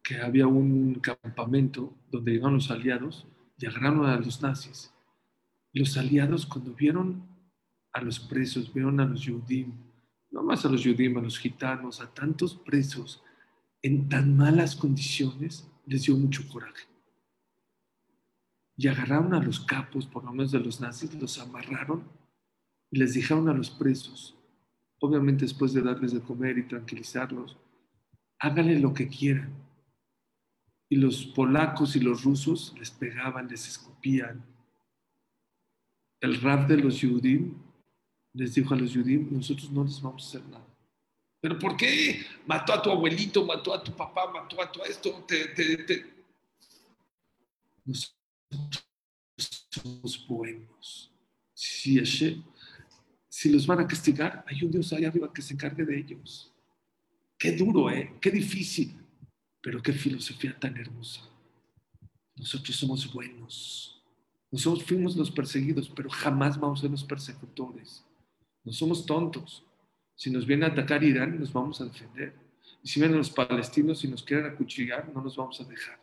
[0.00, 3.26] que había un campamento donde llegaron los aliados
[3.58, 4.94] y agarraron a los nazis.
[5.72, 7.26] Los aliados cuando vieron
[7.92, 9.72] a los presos, vieron a los yudim,
[10.30, 13.24] no más a los yudim, a los gitanos, a tantos presos
[13.82, 16.86] en tan malas condiciones, les dio mucho coraje.
[18.76, 22.04] Y agarraron a los capos, por lo menos de los nazis, los amarraron
[22.88, 24.38] y les dijeron a los presos,
[25.02, 27.56] obviamente después de darles de comer y tranquilizarlos,
[28.38, 29.52] háganle lo que quieran,
[30.88, 34.44] y los polacos y los rusos les pegaban, les escupían.
[36.20, 37.54] El rap de los Yudim
[38.34, 40.66] les dijo a los Yudim, nosotros no les vamos a hacer nada.
[41.40, 42.24] ¿Pero por qué?
[42.46, 45.26] Mató a tu abuelito, mató a tu papá, mató a tu esto.
[47.84, 48.86] Nosotros
[49.70, 51.10] somos buenos.
[51.52, 51.98] Si,
[53.34, 56.52] si los van a castigar, hay un Dios allá arriba que se encargue de ellos.
[57.38, 58.12] Qué duro, ¿eh?
[58.20, 58.94] Qué difícil.
[59.62, 61.22] Pero qué filosofía tan hermosa.
[62.36, 64.02] Nosotros somos buenos.
[64.50, 68.04] Nosotros fuimos los perseguidos, pero jamás vamos a ser los persecutores.
[68.64, 69.64] No somos tontos.
[70.14, 72.34] Si nos viene a atacar Irán, nos vamos a defender.
[72.82, 75.98] Y si vienen los palestinos y nos quieren acuchillar, no nos vamos a dejar.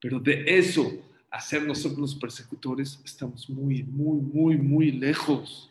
[0.00, 0.90] Pero de eso,
[1.30, 5.70] hacer nosotros los persecutores, estamos muy, muy, muy, muy lejos.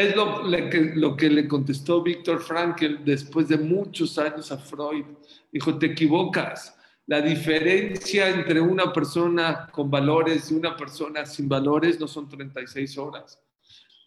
[0.00, 5.04] Es lo, que, lo que le contestó Víctor Frankl después de muchos años a Freud.
[5.52, 6.74] Dijo, te equivocas.
[7.06, 12.96] La diferencia entre una persona con valores y una persona sin valores no son 36
[12.96, 13.38] horas.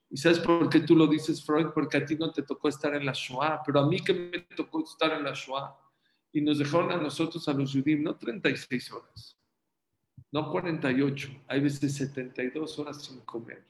[0.10, 1.68] ¿Y sabes por qué tú lo dices, Freud?
[1.76, 4.40] Porque a ti no te tocó estar en la Shoah, pero a mí que me
[4.56, 5.78] tocó estar en la Shoah.
[6.32, 9.38] Y nos dejaron a nosotros, a los judíos, no 36 horas,
[10.32, 13.64] no 48, hay veces 72 horas sin comer.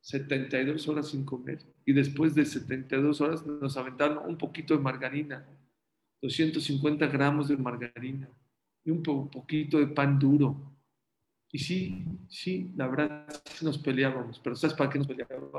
[0.00, 1.64] 72 horas sin comer.
[1.84, 5.46] Y después de 72 horas nos aventaron un poquito de margarina,
[6.22, 8.28] 250 gramos de margarina
[8.84, 10.70] y un poquito de pan duro
[11.52, 13.26] y sí, sí, la verdad
[13.62, 15.50] nos peleábamos, pero ¿sabes para qué nos peleábamos?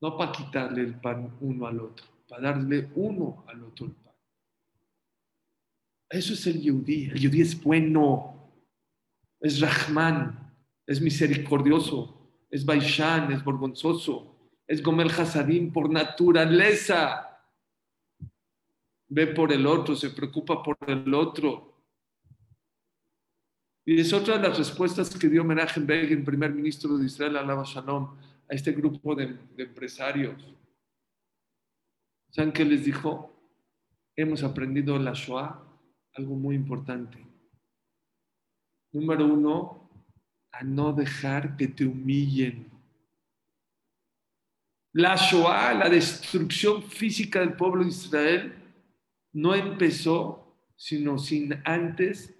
[0.00, 4.14] No para quitarle el pan uno al otro, para darle uno al otro el pan.
[6.10, 7.04] Eso es el yudí.
[7.04, 8.50] El yudí es bueno,
[9.38, 10.41] es Rahman,
[10.92, 14.36] es misericordioso, es Baishan, es vergonzoso,
[14.66, 17.28] es Gomel Hasadim por naturaleza.
[19.08, 21.72] Ve por el otro, se preocupa por el otro,
[23.84, 27.64] y es otra de las respuestas que dio Menachem Begin, primer ministro de Israel, Alaba
[27.64, 28.16] Shalom,
[28.48, 30.40] a este grupo de, empresarios.
[32.30, 33.30] ¿Saben qué les dijo?
[34.14, 35.60] Hemos aprendido la Shoah,
[36.14, 37.26] algo muy importante.
[38.92, 39.81] Número uno,
[40.52, 42.70] a no dejar que te humillen.
[44.92, 48.54] La Shoah, la destrucción física del pueblo de Israel,
[49.32, 50.42] no empezó
[50.76, 52.34] sino sin antes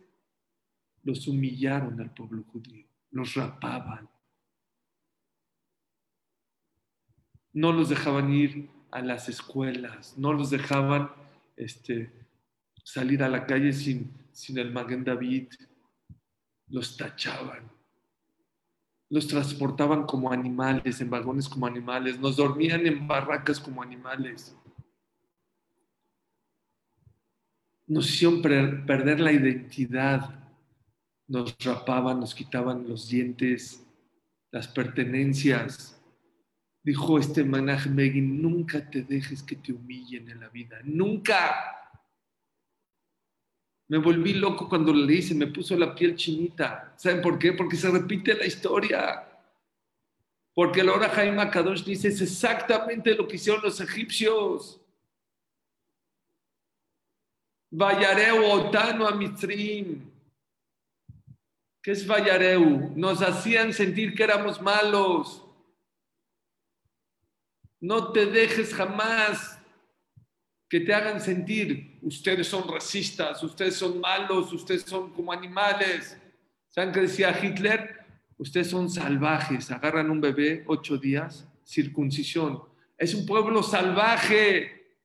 [1.04, 4.08] los humillaron al pueblo judío, los rapaban.
[7.52, 11.10] No los dejaban ir a las escuelas, no los dejaban
[11.56, 12.12] este,
[12.84, 15.48] salir a la calle sin, sin el Maguen David,
[16.68, 17.70] los tachaban,
[19.12, 24.56] los transportaban como animales, en vagones como animales, nos dormían en barracas como animales.
[27.86, 30.42] Nos hicieron perder la identidad
[31.32, 33.86] nos rapaban, nos quitaban los dientes,
[34.50, 35.98] las pertenencias.
[36.82, 41.82] Dijo este Manaj Megin, nunca te dejes que te humillen en la vida, nunca.
[43.93, 46.95] Me volví loco cuando le hice, me puso la piel chinita.
[46.97, 47.53] ¿Saben por qué?
[47.53, 49.28] Porque se repite la historia.
[50.55, 54.80] Porque la hora Jaime Kadosh dice, es exactamente lo que hicieron los egipcios.
[57.70, 59.18] Vayareo otano a.
[59.18, 60.01] ¿Qué
[61.84, 62.95] es Vallareu?
[62.97, 65.45] Nos hacían sentir que éramos malos.
[67.78, 69.61] No te dejes jamás
[70.72, 76.16] que te hagan sentir, ustedes son racistas, ustedes son malos, ustedes son como animales.
[76.70, 78.06] ¿Saben qué decía Hitler?
[78.38, 82.62] Ustedes son salvajes, agarran un bebé ocho días, circuncisión.
[82.96, 84.96] Es un pueblo salvaje.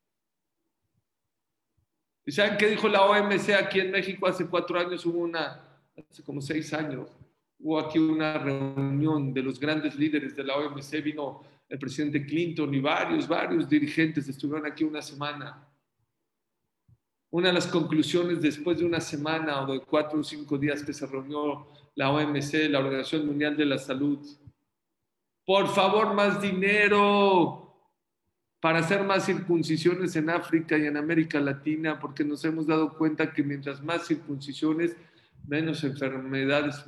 [2.25, 5.05] ¿Y saben qué dijo la OMC aquí en México hace cuatro años?
[5.05, 7.09] Hubo una hace como seis años,
[7.59, 12.73] hubo aquí una reunión de los grandes líderes de la OMC, vino el presidente Clinton
[12.73, 15.67] y varios, varios dirigentes estuvieron aquí una semana.
[17.29, 20.93] Una de las conclusiones después de una semana o de cuatro o cinco días que
[20.93, 24.25] se reunió la OMC, la Organización Mundial de la Salud,
[25.45, 27.63] por favor, más dinero
[28.59, 33.31] para hacer más circuncisiones en África y en América Latina, porque nos hemos dado cuenta
[33.31, 34.95] que mientras más circuncisiones,
[35.47, 36.83] menos enfermedades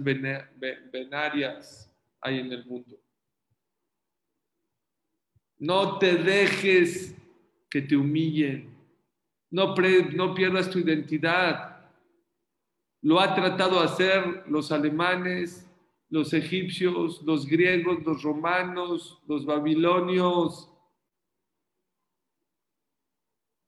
[0.92, 1.90] venarias
[2.22, 3.00] hay en el mundo.
[5.60, 7.16] No te dejes
[7.70, 8.76] que te humillen.
[9.52, 9.76] No,
[10.14, 11.92] no pierdas tu identidad.
[13.02, 15.70] Lo ha tratado de hacer los alemanes,
[16.10, 20.70] los egipcios, los griegos, los romanos, los babilonios,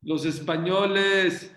[0.02, 1.56] los españoles,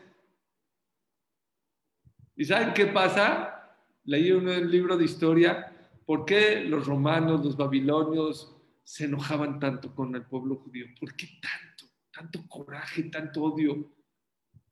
[2.36, 3.76] ¿Y saben qué pasa?
[4.04, 5.72] Leí un libro de historia,
[6.04, 8.53] ¿por qué los romanos, los babilonios,
[8.84, 10.86] se enojaban tanto con el pueblo judío?
[11.00, 13.92] ¿Por qué tanto, tanto coraje, tanto odio?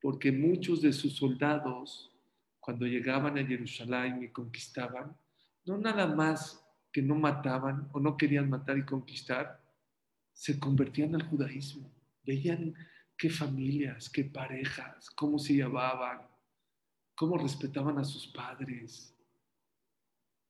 [0.01, 2.15] Porque muchos de sus soldados,
[2.61, 5.17] cuando llegaban a Jerusalén y conquistaban,
[5.65, 9.61] no nada más que no mataban o no querían matar y conquistar,
[10.33, 11.91] se convertían al judaísmo.
[12.25, 12.75] Veían
[13.17, 16.21] qué familias, qué parejas, cómo se llevaban,
[17.15, 19.17] cómo respetaban a sus padres,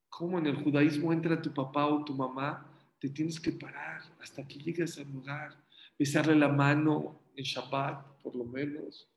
[0.08, 2.71] cómo en el judaísmo entra tu papá o tu mamá,
[3.02, 5.60] te tienes que parar hasta que llegues al lugar,
[5.98, 9.08] besarle la mano en Shabbat, por lo menos.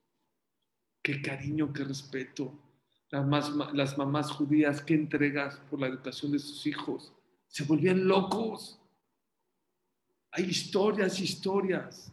[1.04, 2.52] Qué cariño, qué respeto.
[3.12, 7.14] Las, las mamás judías, qué entregas por la educación de sus hijos.
[7.48, 8.82] Se volvían locos.
[10.32, 12.12] Hay historias, historias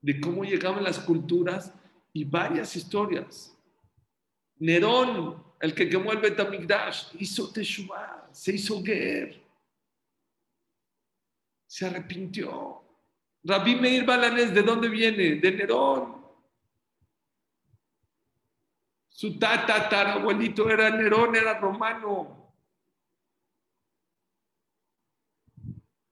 [0.00, 1.74] de cómo llegaban las culturas
[2.10, 3.54] y varias historias.
[4.58, 9.41] Nerón, el que quemó el Betamigdash, hizo Teshuvah, se hizo Ger,
[11.72, 12.84] se arrepintió.
[13.44, 15.36] Rabí Meir Balanés, ¿de dónde viene?
[15.36, 16.22] De Nerón.
[19.08, 22.52] Su tata, abuelito era Nerón, era romano.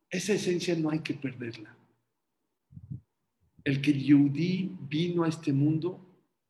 [0.09, 1.77] Esa esencia no hay que perderla.
[3.63, 6.01] El que Yehudi vino a este mundo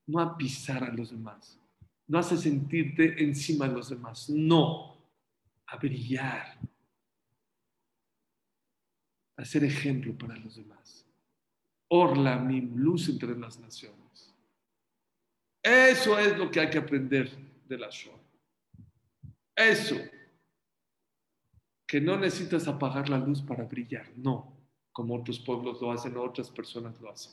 [0.06, 1.58] no a pisar a los demás,
[2.06, 4.96] no hace sentirte encima de los demás, no,
[5.66, 6.60] a brillar,
[9.40, 11.06] a ser ejemplo para los demás.
[11.88, 14.34] Orla, mi luz entre las naciones.
[15.62, 17.30] Eso es lo que hay que aprender
[17.66, 18.20] de la Shoah.
[19.56, 19.96] Eso
[21.86, 24.56] que no necesitas apagar la luz para brillar, no,
[24.92, 27.32] como otros pueblos lo hacen o otras personas lo hacen.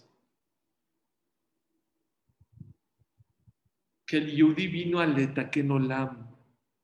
[4.05, 6.25] Que el Yudí vino al Etaken Olam,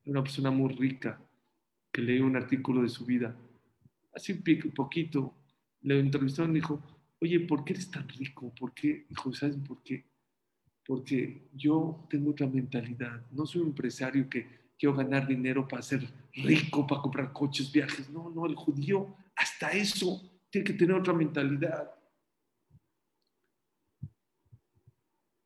[0.05, 1.19] una persona muy rica,
[1.91, 3.35] que leí un artículo de su vida.
[4.13, 5.33] Hace un poquito
[5.81, 6.81] le entrevistaron y dijo,
[7.19, 8.53] oye, ¿por qué eres tan rico?
[8.53, 9.05] ¿Por qué?
[9.09, 10.05] Dijo, ¿sabes por qué?
[10.85, 13.25] Porque yo tengo otra mentalidad.
[13.31, 18.09] No soy un empresario que quiero ganar dinero para ser rico, para comprar coches, viajes.
[18.09, 21.91] No, no, el judío hasta eso tiene que tener otra mentalidad.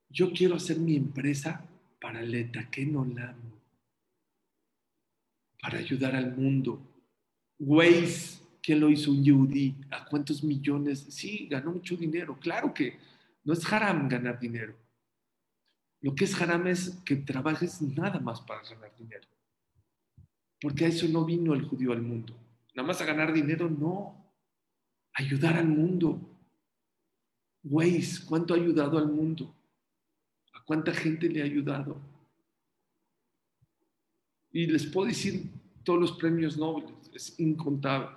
[0.09, 1.63] Yo quiero hacer mi empresa
[2.01, 3.36] para el Etaquenolam,
[5.61, 6.82] para ayudar al mundo.
[7.59, 9.76] Waze, ¿quién lo hizo un yudí?
[9.91, 11.07] ¿A cuántos millones?
[11.09, 12.38] Sí, ganó mucho dinero.
[12.38, 12.99] Claro que
[13.45, 14.76] no es haram ganar dinero
[16.01, 19.28] lo que es haram es que trabajes nada más para ganar dinero.
[20.61, 22.34] Porque a eso no vino el judío al mundo.
[22.76, 24.15] Nada más a ganar dinero, no.
[25.13, 26.20] Ayudar al mundo.
[27.63, 29.53] Weiss, ¿cuánto ha ayudado al mundo?
[30.53, 31.99] ¿A cuánta gente le ha ayudado?
[34.51, 35.51] Y les puedo decir
[35.84, 38.09] todos los premios Nobel, es incontable.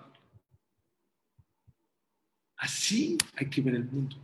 [2.60, 4.16] Así hay que ver el mundo,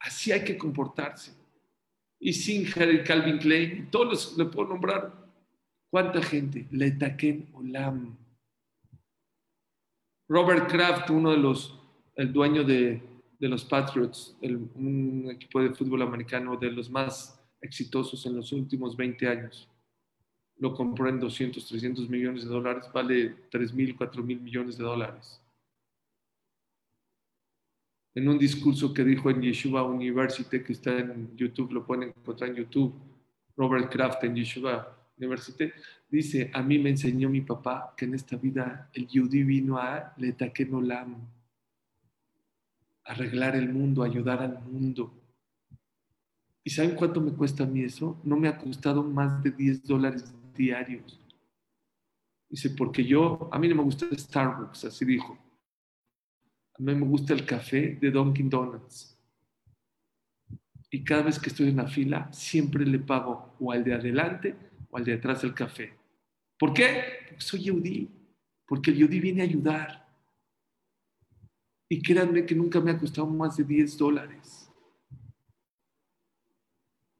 [0.00, 1.32] así hay que comportarse
[2.18, 5.12] y Singer y Calvin Klein, todos los le puedo nombrar.
[5.90, 6.66] ¿Cuánta gente?
[6.70, 8.16] Letaken Olam.
[10.28, 11.78] Robert Kraft, uno de los,
[12.16, 13.00] el dueño de,
[13.38, 18.50] de los Patriots, el, un equipo de fútbol americano de los más exitosos en los
[18.52, 19.68] últimos 20 años.
[20.58, 24.84] Lo compró en 200, 300 millones de dólares, vale 3 mil, 4 mil millones de
[24.84, 25.40] dólares
[28.16, 32.48] en un discurso que dijo en Yeshiva University, que está en YouTube, lo pueden encontrar
[32.48, 32.94] en YouTube,
[33.54, 35.70] Robert Kraft en Yeshiva University,
[36.08, 40.14] dice, a mí me enseñó mi papá que en esta vida el Yudí vino a
[40.16, 40.70] Letaken
[43.04, 45.12] arreglar el mundo, ayudar al mundo.
[46.64, 48.18] ¿Y saben cuánto me cuesta a mí eso?
[48.24, 51.20] No me ha costado más de 10 dólares diarios.
[52.48, 55.45] Dice, porque yo, a mí no me gusta Starbucks, así dijo.
[56.78, 59.16] A mí me gusta el café de Dunkin' Donuts.
[60.90, 64.54] Y cada vez que estoy en la fila, siempre le pago o al de adelante
[64.90, 65.94] o al de atrás del café.
[66.58, 67.02] ¿Por qué?
[67.28, 68.10] Porque soy yudí.
[68.66, 70.06] Porque el yudí viene a ayudar.
[71.88, 74.70] Y créanme que nunca me ha costado más de 10 dólares.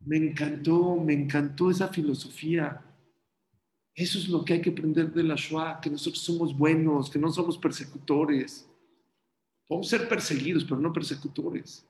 [0.00, 2.82] Me encantó, me encantó esa filosofía.
[3.94, 7.18] Eso es lo que hay que aprender de la Shoah, que nosotros somos buenos, que
[7.18, 8.68] no somos persecutores
[9.66, 11.86] Podemos ser perseguidos, pero no persecutores.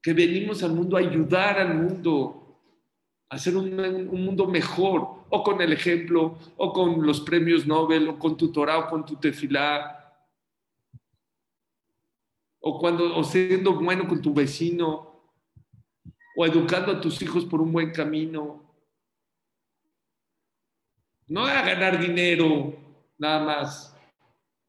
[0.00, 2.58] Que venimos al mundo a ayudar al mundo,
[3.28, 8.18] a hacer un, mundo mejor, o con el ejemplo, o con los premios Nobel, o
[8.18, 9.94] con tu Torah, o con tu tefilá,
[12.60, 15.20] o, cuando, o siendo bueno con tu vecino,
[16.36, 18.62] o educando a tus hijos por un buen camino.
[21.26, 22.74] No a ganar dinero,
[23.18, 23.97] nada más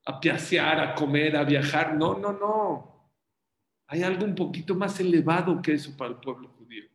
[0.09, 1.95] a piasear, a comer, a viajar.
[1.95, 3.13] No, no, no.
[3.87, 6.85] Hay algo un poquito más elevado que eso para el pueblo judío.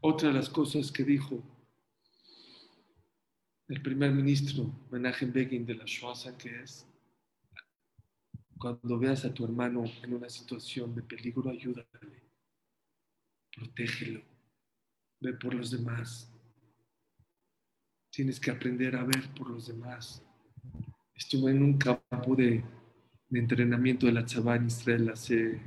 [0.00, 1.40] Otra de las cosas que dijo
[3.68, 6.86] el primer ministro Menachem Begin de la Shoah, que es,
[8.58, 11.86] cuando veas a tu hermano en una situación de peligro, ayúdale,
[13.54, 14.37] protégelo,
[15.20, 16.32] ve por los demás.
[18.10, 20.22] Tienes que aprender a ver por los demás.
[21.14, 22.64] Estuve en un campo de,
[23.30, 25.60] entrenamiento de la Tzabá en Israel hace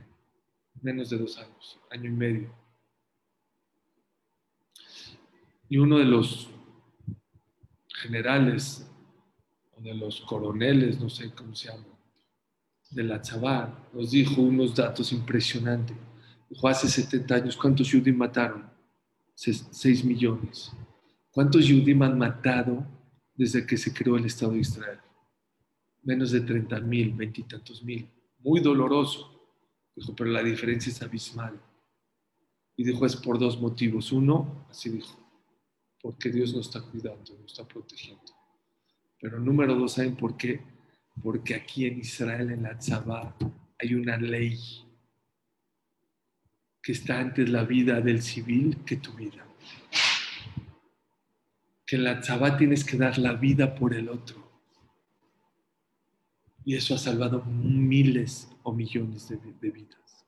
[0.81, 2.55] menos de dos años, año y medio.
[5.69, 6.49] Y uno de los
[8.01, 8.89] generales
[9.77, 11.85] o de los coroneles, no sé cómo se llama,
[12.89, 15.95] de la Tzabá, nos dijo unos datos impresionantes.
[16.49, 18.70] Dijo, hace 70 años, ¿cuántos judíos mataron?
[19.35, 20.71] 6 millones.
[21.31, 22.85] ¿Cuántos judíos han matado
[23.33, 24.99] desde que se creó el Estado de Israel?
[26.03, 28.09] Menos de 30 mil, veintitantos mil.
[28.39, 29.39] Muy doloroso.
[29.95, 31.59] Dijo, pero la diferencia es abismal.
[32.75, 34.11] Y dijo, es por dos motivos.
[34.11, 35.17] Uno, así dijo,
[36.01, 38.23] porque Dios nos está cuidando, nos está protegiendo.
[39.19, 40.61] Pero número dos, ¿saben por qué?
[41.21, 43.35] Porque aquí en Israel, en la Tzabá,
[43.77, 44.57] hay una ley
[46.81, 49.45] que está antes la vida del civil que tu vida.
[51.85, 54.49] Que en la Tzabá tienes que dar la vida por el otro.
[56.63, 60.25] Y eso ha salvado miles o millones de, de vidas.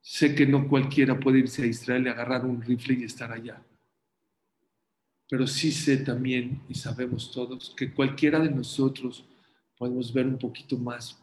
[0.00, 3.62] Sé que no cualquiera puede irse a Israel y agarrar un rifle y estar allá.
[5.28, 9.24] Pero sí sé también, y sabemos todos, que cualquiera de nosotros
[9.76, 11.22] podemos ver un poquito más.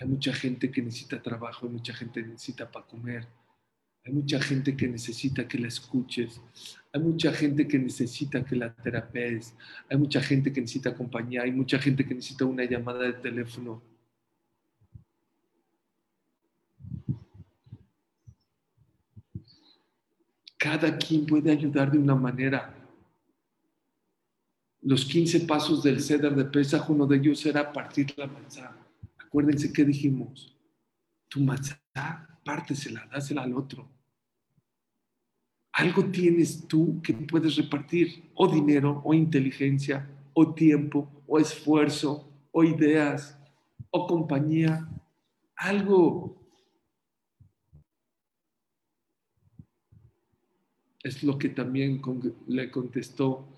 [0.00, 3.28] Hay mucha gente que necesita trabajo, hay mucha gente que necesita para comer,
[4.04, 6.40] hay mucha gente que necesita que la escuches,
[6.92, 9.54] hay mucha gente que necesita que la terapees,
[9.88, 13.82] hay mucha gente que necesita compañía, hay mucha gente que necesita una llamada de teléfono.
[20.58, 22.74] Cada quien puede ayudar de una manera.
[24.80, 28.91] Los 15 pasos del ceder de Pesaj, uno de ellos era partir la manzana.
[29.32, 30.54] Acuérdense que dijimos,
[31.26, 33.88] tu manzana, pártesela, dásela al otro.
[35.72, 42.62] Algo tienes tú que puedes repartir, o dinero, o inteligencia, o tiempo, o esfuerzo, o
[42.62, 43.38] ideas,
[43.90, 44.86] o compañía.
[45.56, 46.36] Algo
[51.02, 52.02] Es lo que también
[52.48, 53.48] le contestó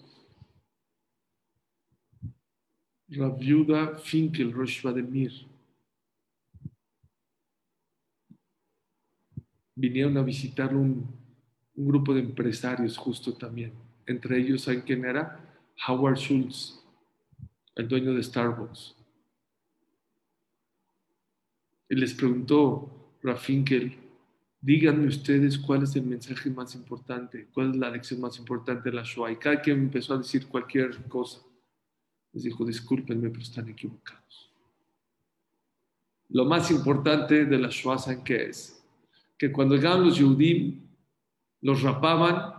[3.08, 5.53] la viuda Finkel Rosh Mir.
[9.74, 11.06] Vinieron a visitar un,
[11.74, 13.72] un, grupo de empresarios justo también.
[14.06, 15.40] Entre ellos, ¿saben quién era?
[15.88, 16.80] Howard Schultz,
[17.74, 18.94] el dueño de Starbucks.
[21.88, 23.96] Y les preguntó Rafinkel,
[24.60, 28.96] díganme ustedes cuál es el mensaje más importante, cuál es la lección más importante de
[28.96, 29.32] la Shoah.
[29.32, 31.40] Y cada quien empezó a decir cualquier cosa.
[32.32, 34.50] Les dijo, discúlpenme, pero están equivocados.
[36.30, 38.83] Lo más importante de la Shoah, ¿saben qué es?
[39.38, 40.88] Que cuando llegaban los Yehudim,
[41.60, 42.54] los rapaban,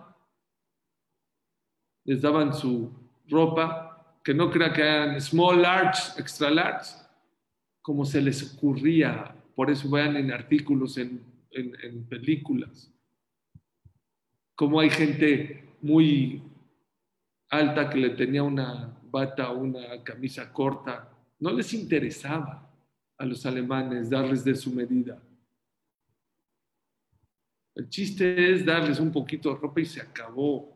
[2.06, 2.92] les daban su
[3.28, 6.92] ropa, que no crea que eran small, large, extra large,
[7.82, 9.36] como se les ocurría.
[9.56, 12.92] Por eso vean en artículos en en, películas.
[14.56, 16.42] Como hay gente muy
[17.50, 21.10] alta que le tenía una bata una camisa corta,
[21.40, 22.70] no les interesaba
[23.18, 25.22] a los alemanes darles de su medida.
[27.76, 30.76] El chiste es darles un poquito de ropa y se acabó.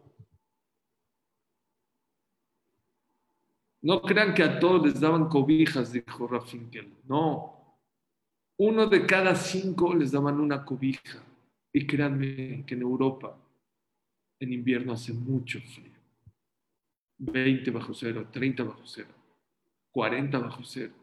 [3.82, 6.94] No crean que a todos les daban cobijas, dijo Rafinkel.
[7.08, 7.78] No,
[8.58, 11.24] uno de cada cinco les daban una cobija.
[11.72, 13.38] Y créanme que en Europa
[14.40, 16.00] en invierno hace mucho frío.
[17.20, 19.10] 20 bajo cero, 30 bajo cero,
[19.92, 20.94] 40 bajo cero.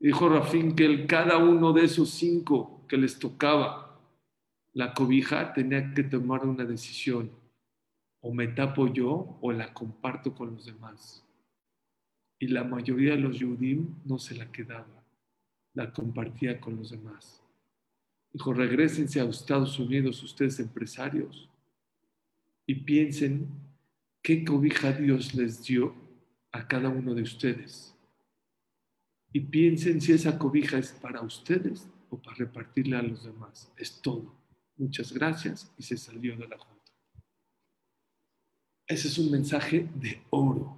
[0.00, 3.87] Dijo Rafín que cada uno de esos cinco que les tocaba
[4.72, 7.30] la cobija tenía que tomar una decisión.
[8.20, 11.24] O me tapo yo o la comparto con los demás.
[12.38, 14.98] Y la mayoría de los Yudim no se la quedaba
[15.78, 17.40] la compartía con los demás.
[18.32, 21.48] Dijo, regresense a Estados Unidos ustedes empresarios
[22.66, 23.48] y piensen
[24.20, 25.94] qué cobija Dios les dio
[26.50, 27.94] a cada uno de ustedes.
[29.32, 33.72] Y piensen si esa cobija es para ustedes o para repartirle a los demás.
[33.76, 34.34] Es todo.
[34.78, 36.92] Muchas gracias y se salió de la junta.
[38.86, 40.76] Ese es un mensaje de oro.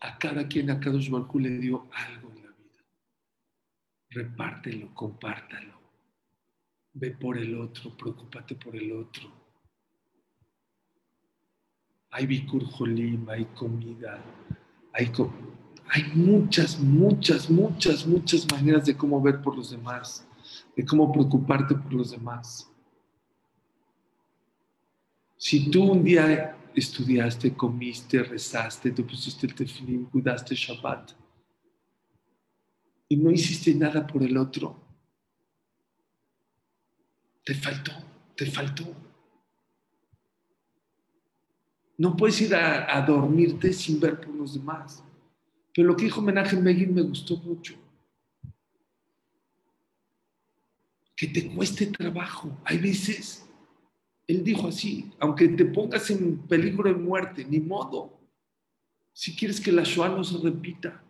[0.00, 2.84] A cada quien, a cada Baruj le dio algo en la vida.
[4.10, 5.80] Repártelo, compártalo.
[6.94, 9.32] Ve por el otro, preocúpate por el otro.
[12.10, 12.64] Hay Bikur
[13.30, 14.22] hay comida,
[14.92, 15.10] hay,
[15.88, 20.28] hay muchas, muchas, muchas, muchas maneras de cómo ver por los demás,
[20.76, 22.70] de cómo preocuparte por los demás.
[25.36, 31.12] Si tú un día estudiaste, comiste, rezaste, te pusiste el tefilín, cuidaste Shabbat
[33.08, 34.80] y no hiciste nada por el otro,
[37.44, 37.92] te faltó,
[38.36, 38.84] te faltó.
[41.98, 45.04] No puedes ir a, dormirte sin ver por los demás.
[45.74, 47.74] Pero lo que dijo Menachem Begin me gustó mucho.
[51.22, 52.58] Que te cueste trabajo.
[52.64, 53.42] Hay veces
[54.26, 58.18] él dijo así, aunque te pongas en peligro de muerte, ni modo.
[59.12, 61.04] Si quieres que la Shoah no se repita,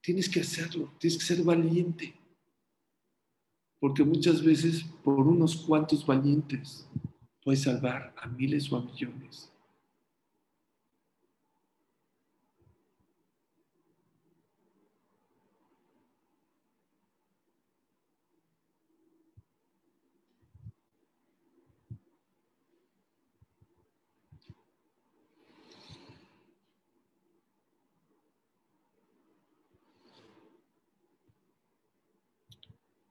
[0.00, 2.14] tienes que hacerlo, tienes que ser valiente.
[3.78, 6.86] Porque muchas veces por unos cuantos valientes
[7.42, 9.49] puedes salvar a miles o a millones.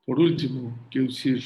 [0.09, 1.43] Por último, quiero decir,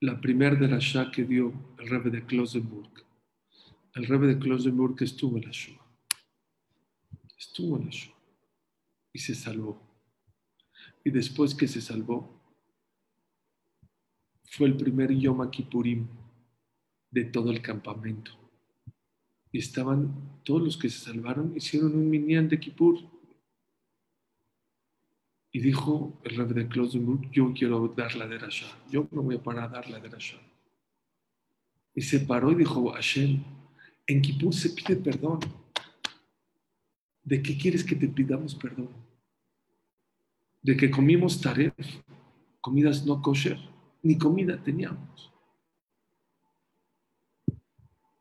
[0.00, 2.90] la primera de la Shah que dio el rebe de Klosenburg.
[3.94, 5.82] El rebe de Klosenburg estuvo en la Shua.
[7.38, 8.14] Estuvo en la Shua.
[9.14, 9.80] Y se salvó.
[11.02, 12.38] Y después que se salvó,
[14.44, 16.06] fue el primer Yom Kippurim
[17.10, 18.32] de todo el campamento.
[19.50, 23.15] Y estaban, todos los que se salvaron, hicieron un minyan de Kippur
[25.52, 29.42] y dijo el rey de Klosenburg, yo quiero dar la derasha, yo no voy a
[29.42, 30.36] parar a dar la derasha.
[31.94, 33.42] Y se paró y dijo, Hashem,
[34.06, 35.40] en Kippur se pide perdón.
[37.22, 38.90] ¿De qué quieres que te pidamos perdón?
[40.62, 41.74] ¿De que comimos taref,
[42.60, 43.58] comidas no kosher?
[44.02, 45.32] Ni comida teníamos.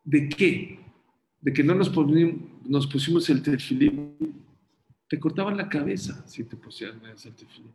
[0.04, 0.80] ¿De qué?
[1.42, 1.92] ¿De que no nos,
[2.66, 4.45] nos pusimos el tefilín
[5.16, 7.74] te cortaban la cabeza si te pusieran tefilín.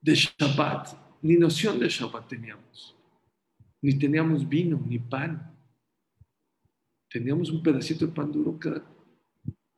[0.00, 0.88] De Shabbat,
[1.22, 2.96] ni noción de Shabbat teníamos.
[3.80, 5.56] Ni teníamos vino, ni pan.
[7.08, 8.84] Teníamos un pedacito de pan duro cada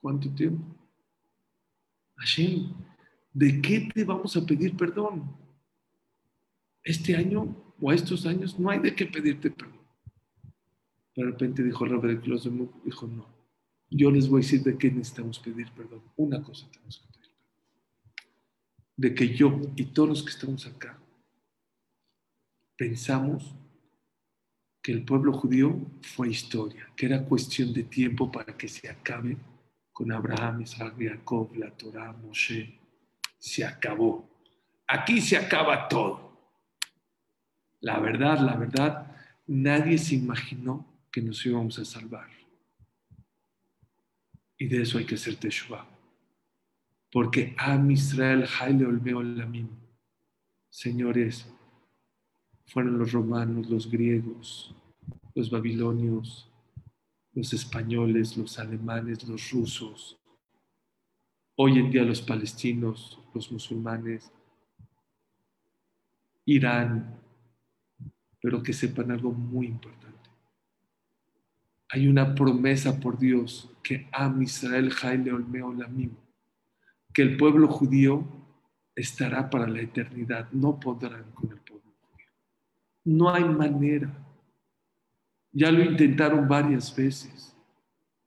[0.00, 0.64] cuánto tiempo.
[2.16, 2.72] Hashem,
[3.34, 5.36] ¿de qué te vamos a pedir perdón?
[6.82, 9.82] Este año o a estos años no hay de qué pedirte perdón.
[11.14, 13.41] De repente dijo Robert Klosemuk, dijo no
[13.97, 16.03] yo les voy a decir de qué necesitamos pedir perdón.
[16.16, 18.28] Una cosa tenemos que pedir perdón.
[18.97, 20.99] De que yo y todos los que estamos acá
[22.76, 23.55] pensamos
[24.82, 29.36] que el pueblo judío fue historia, que era cuestión de tiempo para que se acabe
[29.93, 32.80] con Abraham, Isaac, Jacob, la Torah, Moshe.
[33.38, 34.28] Se acabó.
[34.88, 36.32] Aquí se acaba todo.
[37.80, 39.16] La verdad, la verdad,
[39.47, 42.41] nadie se imaginó que nos íbamos a salvar.
[44.63, 45.85] Y de eso hay que hacer Teshuvah.
[47.11, 48.87] Porque Am Israel Haile
[49.35, 49.69] Lamim.
[50.71, 51.53] Señores,
[52.67, 54.73] fueron los romanos, los griegos,
[55.35, 56.49] los babilonios,
[57.33, 60.17] los españoles, los alemanes, los rusos,
[61.57, 64.31] hoy en día los palestinos, los musulmanes,
[66.45, 67.21] Irán,
[68.41, 70.12] pero que sepan algo muy importante
[71.93, 76.12] hay una promesa por Dios que Am Israel Jaile Olmeo Lamim,
[77.12, 78.24] que el pueblo judío
[78.97, 80.51] estará para la eternidad.
[80.53, 82.26] No podrán con el pueblo judío.
[83.05, 84.11] No hay manera.
[85.53, 87.55] Ya lo intentaron varias veces.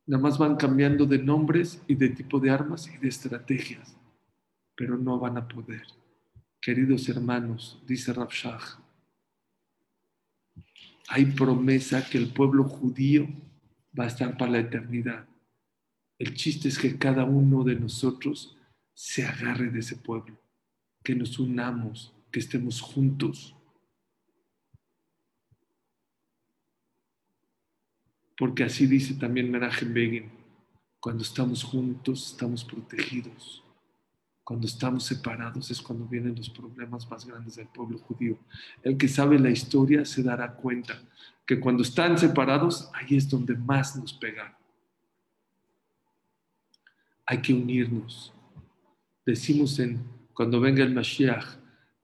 [0.05, 3.97] Nada más van cambiando de nombres y de tipo de armas y de estrategias,
[4.75, 5.81] pero no van a poder.
[6.61, 8.59] Queridos hermanos, dice Rabshah,
[11.07, 13.27] hay promesa que el pueblo judío
[13.97, 15.27] va a estar para la eternidad.
[16.17, 18.57] El chiste es que cada uno de nosotros
[18.93, 20.37] se agarre de ese pueblo,
[21.03, 23.55] que nos unamos, que estemos juntos.
[28.37, 30.31] Porque así dice también Menachem Begin,
[30.99, 33.63] Cuando estamos juntos, estamos protegidos.
[34.43, 38.37] Cuando estamos separados es cuando vienen los problemas más grandes del pueblo judío.
[38.83, 41.01] El que sabe la historia se dará cuenta
[41.45, 44.53] que cuando están separados, ahí es donde más nos pegan.
[47.25, 48.33] Hay que unirnos.
[49.25, 51.45] Decimos en cuando venga el Mashiach,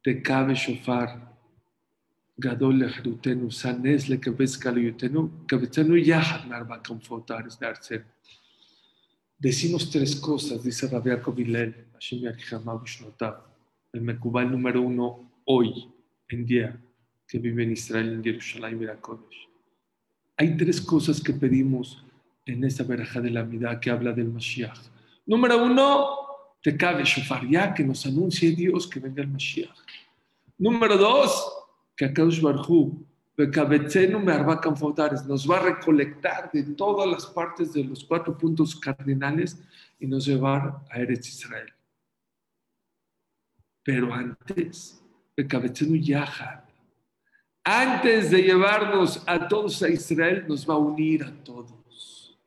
[0.01, 1.31] te cabe shofar,
[2.37, 8.03] gadol lehrutenu, sanes le kabezkaluyutenu, kabetenu yahad narba confortares darse.
[9.37, 11.87] Decimos tres cosas, dice Rabbi Kovilel,
[13.93, 15.91] el Mekubal número uno hoy
[16.29, 16.79] en día
[17.31, 18.87] que vive en Israel, en Jerusalén y
[20.35, 22.03] Hay tres cosas que pedimos
[22.45, 24.77] en esta veraja de la mitad que habla del Mashiach.
[25.25, 26.09] Número uno,
[26.61, 29.77] te cabe shofar ya que nos anuncie Dios que venga el Mashiach.
[30.57, 31.53] Número dos,
[31.95, 33.01] que Akadosh Barhu
[33.37, 39.57] nos va a recolectar de todas las partes de los cuatro puntos cardinales
[40.01, 41.71] y nos llevar a Eretz Israel.
[43.83, 45.01] Pero antes,
[47.63, 52.37] antes de llevarnos a todos a Israel, nos va a unir a todos.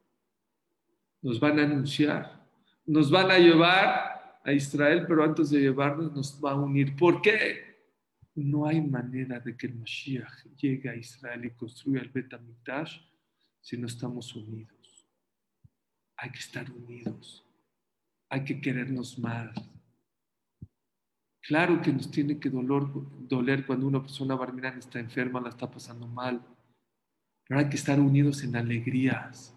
[1.22, 2.46] Nos van a anunciar,
[2.84, 6.94] nos van a llevar a Israel, pero antes de llevarnos nos va a unir.
[6.96, 7.74] ¿Por qué?
[8.34, 12.98] no hay manera de que el Mashiach llegue a Israel y construya el Betamikdash
[13.60, 15.08] si no estamos unidos.
[16.16, 17.44] Hay que estar unidos.
[18.28, 19.54] Hay que querernos más.
[21.46, 26.06] Claro que nos tiene que doler cuando una persona barminana está enferma, la está pasando
[26.06, 26.44] mal.
[27.46, 29.54] Pero hay que estar unidos en alegrías.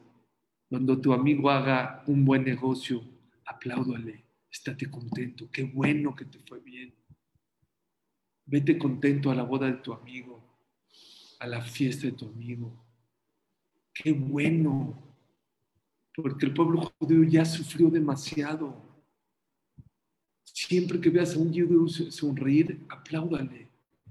[0.69, 3.01] Cuando tu amigo haga un buen negocio,
[3.45, 6.93] apláudale, estate contento, qué bueno que te fue bien
[8.49, 10.41] Vete contento a la boda de tu amigo,
[11.39, 12.71] a la fiesta de tu amigo.
[13.93, 14.97] Qué bueno,
[16.15, 18.86] porque el pueblo judío ya sufrió demasiado.
[20.67, 23.69] Siempre que veas a un judío sonreír, apláudale,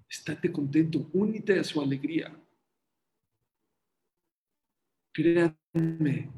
[0.09, 2.35] estate contento, únete a su alegría.
[5.13, 6.31] Créanme,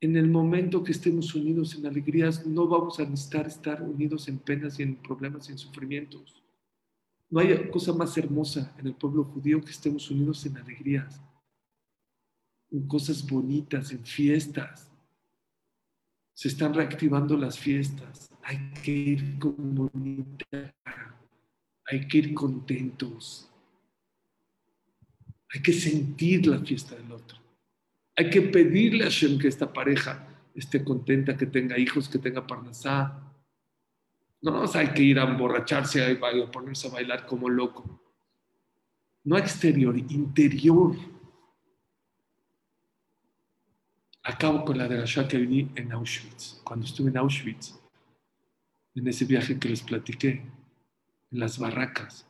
[0.00, 4.38] en el momento que estemos unidos en alegrías, no vamos a necesitar estar unidos en
[4.38, 6.42] penas y en problemas y en sufrimientos.
[7.28, 11.20] No hay cosa más hermosa en el pueblo judío que estemos unidos en alegrías,
[12.70, 14.90] en cosas bonitas, en fiestas.
[16.32, 18.30] Se están reactivando las fiestas.
[18.50, 20.74] Hay que ir con bonita,
[21.86, 23.48] hay que ir contentos.
[25.54, 27.38] Hay que sentir la fiesta del otro.
[28.16, 32.44] Hay que pedirle a Shem que esta pareja esté contenta, que tenga hijos, que tenga
[32.44, 33.22] parnasá,
[34.42, 38.00] no, hay que ir a emborracharse a ponerse a bailar como loco.
[39.22, 40.96] No exterior, interior.
[44.24, 46.60] Acabo con la de la que viví en Auschwitz.
[46.64, 47.79] Cuando estuve en Auschwitz,
[49.00, 50.42] en ese viaje que les platiqué,
[51.30, 52.26] en las barracas,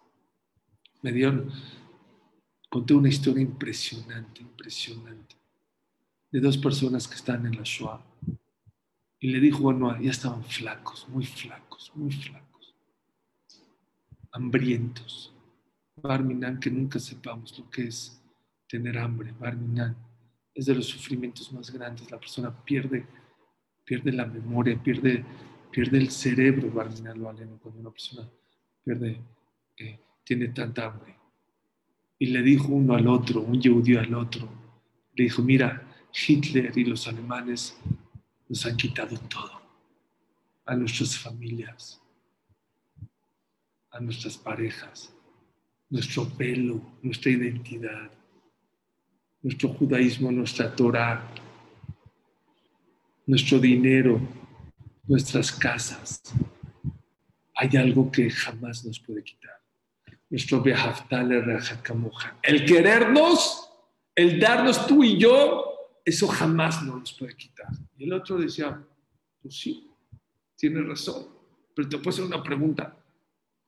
[1.03, 1.51] me dieron,
[2.69, 5.35] conté una historia impresionante, impresionante,
[6.31, 8.01] de dos personas que están en la Shoah
[9.19, 12.77] y le dijo, bueno, ya estaban flacos, muy flacos, muy flacos,
[14.31, 15.35] hambrientos.
[15.97, 18.23] Barminan, que nunca sepamos lo que es
[18.69, 19.35] tener hambre.
[19.39, 19.97] Barminan
[20.55, 22.11] es de los sufrimientos más grandes.
[22.11, 23.07] La persona pierde,
[23.85, 25.25] pierde la memoria, pierde,
[25.71, 26.71] pierde el cerebro.
[26.71, 28.29] Barminan lo aleno cuando una persona
[28.85, 29.21] pierde,
[29.79, 31.17] eh, tiene tanta hambre.
[32.19, 34.49] Y le dijo uno al otro, un judío al otro,
[35.15, 37.79] le dijo, mira, Hitler y los alemanes
[38.49, 39.63] nos han quitado todo,
[40.67, 42.01] a nuestras familias,
[43.91, 45.15] a nuestras parejas,
[45.89, 48.11] nuestro pelo, nuestra identidad,
[49.43, 51.27] nuestro judaísmo, nuestra Torah,
[53.27, 54.21] nuestro dinero,
[55.11, 56.23] nuestras casas.
[57.57, 59.61] Hay algo que jamás nos puede quitar.
[60.31, 60.63] Nuestro
[62.43, 63.69] El querernos,
[64.15, 67.67] el darnos tú y yo, eso jamás nos puede quitar.
[67.99, 68.81] Y el otro decía,
[69.43, 69.91] pues sí,
[70.57, 71.27] tienes razón,
[71.75, 72.97] pero te puedo hacer una pregunta.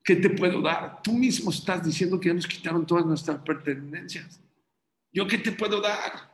[0.04, 1.02] ¿Qué te puedo dar?
[1.02, 4.40] Tú mismo estás diciendo que ya nos quitaron todas nuestras pertenencias.
[5.12, 6.30] ¿Yo qué te puedo dar?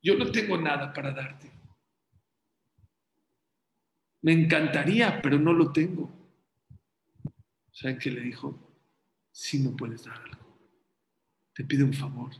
[0.00, 1.51] Yo no tengo nada para darte.
[4.22, 6.10] Me encantaría, pero no lo tengo.
[7.72, 8.56] ¿Saben qué le dijo?
[9.32, 10.58] Si no puedes dar algo,
[11.54, 12.30] te pido un favor.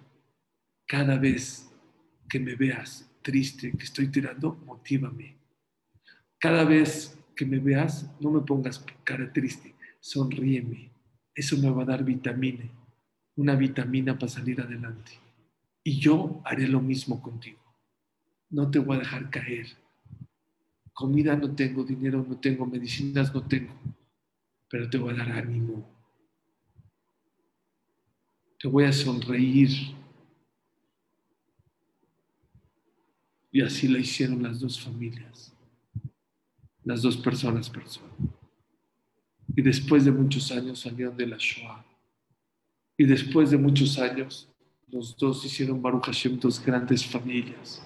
[0.86, 1.72] Cada vez
[2.28, 5.36] que me veas triste, que estoy tirando, motívame.
[6.38, 10.92] Cada vez que me veas, no me pongas cara triste, sonríeme.
[11.34, 12.64] Eso me va a dar vitamina,
[13.36, 15.12] una vitamina para salir adelante.
[15.82, 17.58] Y yo haré lo mismo contigo.
[18.50, 19.66] no te voy a dejar caer.
[21.02, 23.74] Comida no tengo, dinero no tengo, medicinas no tengo,
[24.68, 25.84] pero te voy a dar ánimo.
[28.56, 29.96] Te voy a sonreír.
[33.50, 35.52] Y así la hicieron las dos familias,
[36.84, 38.12] las dos personas, personas.
[39.56, 41.84] Y después de muchos años salieron de la Shoah.
[42.96, 44.48] Y después de muchos años,
[44.86, 47.84] los dos hicieron Baruch Hashem dos grandes familias.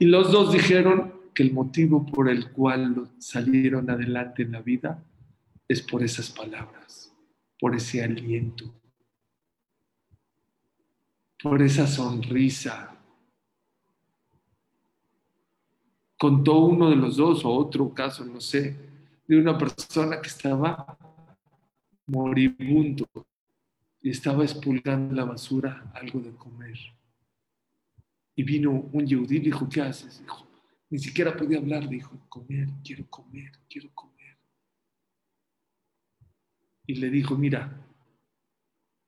[0.00, 5.02] Y los dos dijeron que el motivo por el cual salieron adelante en la vida
[5.66, 7.12] es por esas palabras,
[7.58, 8.72] por ese aliento,
[11.42, 12.96] por esa sonrisa.
[16.16, 18.76] Contó uno de los dos o otro caso, no sé,
[19.26, 20.96] de una persona que estaba
[22.06, 23.06] moribundo
[24.00, 26.78] y estaba expulgando la basura algo de comer.
[28.36, 30.20] Y vino un yehudí y dijo, ¿qué haces?
[30.20, 30.46] Dijo,
[30.90, 34.36] ni siquiera podía hablar, dijo, comer, quiero comer, quiero comer.
[36.86, 37.84] Y le dijo, mira,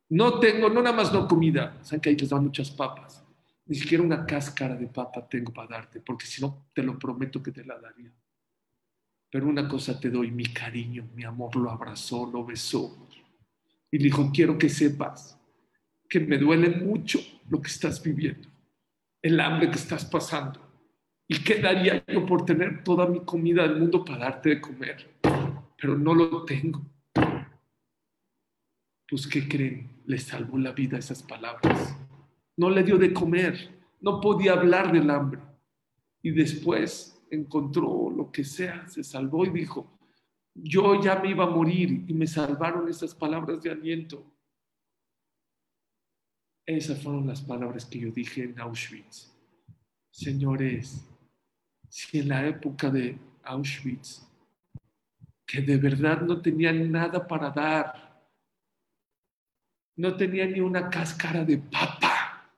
[0.08, 3.24] no tengo, no nada más no comida, saben que ahí les dan muchas papas,
[3.66, 7.42] ni siquiera una cáscara de papa tengo para darte, porque si no, te lo prometo
[7.42, 8.12] que te la daría.
[9.30, 13.08] Pero una cosa te doy, mi cariño, mi amor, lo abrazó, lo besó.
[13.90, 15.38] Y dijo, quiero que sepas
[16.08, 17.18] que me duele mucho
[17.48, 18.48] lo que estás viviendo
[19.26, 20.65] el hambre que estás pasando.
[21.28, 25.18] ¿Y qué daría yo por tener toda mi comida del mundo para darte de comer?
[25.76, 26.82] Pero no lo tengo.
[29.08, 29.90] Pues, ¿qué creen?
[30.06, 31.96] Le salvó la vida esas palabras.
[32.56, 35.40] No le dio de comer, no podía hablar del hambre.
[36.22, 39.98] Y después encontró lo que sea, se salvó y dijo,
[40.54, 44.24] yo ya me iba a morir y me salvaron esas palabras de aliento.
[46.64, 49.32] Esas fueron las palabras que yo dije en Auschwitz.
[50.10, 51.06] Señores,
[51.88, 54.26] si en la época de Auschwitz,
[55.46, 58.06] que de verdad no tenían nada para dar,
[59.96, 62.52] no tenían ni una cáscara de papa,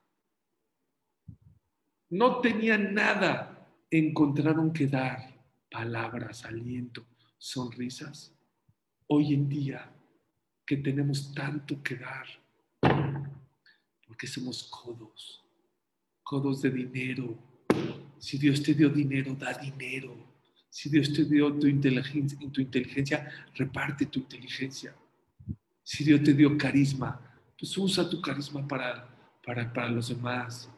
[2.09, 5.33] no tenían nada, encontraron que dar
[5.69, 7.05] palabras, aliento,
[7.37, 8.33] sonrisas.
[9.07, 9.91] Hoy en día,
[10.65, 12.27] que tenemos tanto que dar,
[14.05, 15.43] porque somos codos,
[16.23, 17.48] codos de dinero.
[18.19, 20.15] Si Dios te dio dinero, da dinero.
[20.69, 24.93] Si Dios te dio tu inteligencia, inteligencia reparte tu inteligencia.
[25.83, 27.19] Si Dios te dio carisma,
[27.57, 29.09] pues usa tu carisma para,
[29.43, 30.69] para, para los demás.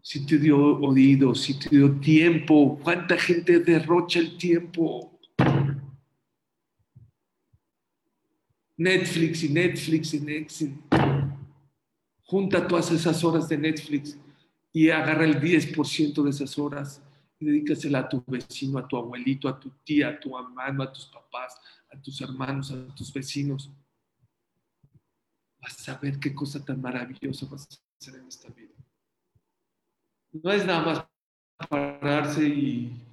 [0.00, 5.18] Si te dio oído, si te dio tiempo, ¿cuánta gente derrocha el tiempo?
[8.76, 10.70] Netflix y Netflix y Netflix
[12.22, 14.16] junta todas esas horas de Netflix
[14.78, 17.02] y agarra el 10% de esas horas
[17.40, 20.92] y dedícasela a tu vecino, a tu abuelito, a tu tía, a tu hermano, a
[20.92, 21.60] tus papás,
[21.90, 23.72] a tus hermanos, a tus vecinos.
[25.60, 28.72] Vas a ver qué cosa tan maravillosa vas a hacer en esta vida.
[30.30, 31.04] No es nada más
[31.68, 33.04] pararse y,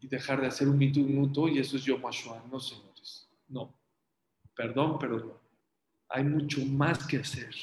[0.00, 2.44] dejar de hacer un minuto y eso es yo Mashua.
[2.50, 3.30] No, señores.
[3.46, 3.72] No.
[4.56, 5.40] Perdón, pero.
[6.08, 7.54] Hay mucho más que hacer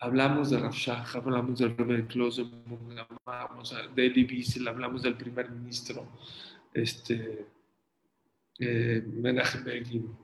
[0.00, 2.46] hablamos de Rafshah, hablamos del Rebbe de
[3.26, 6.08] hablamos de Eddie Wiesel, hablamos del primer ministro,
[6.72, 7.46] este,
[8.58, 10.16] eh, Menachem Begin,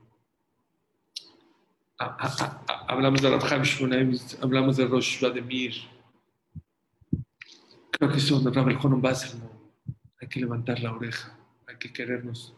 [1.97, 5.73] hablamos de Rav Shmonaim, hablamos de Rosh Vladimir,
[7.91, 9.51] creo que son Rabel Jonon Basselman,
[10.19, 11.37] hay que levantar la oreja,
[11.67, 12.55] hay que querernos,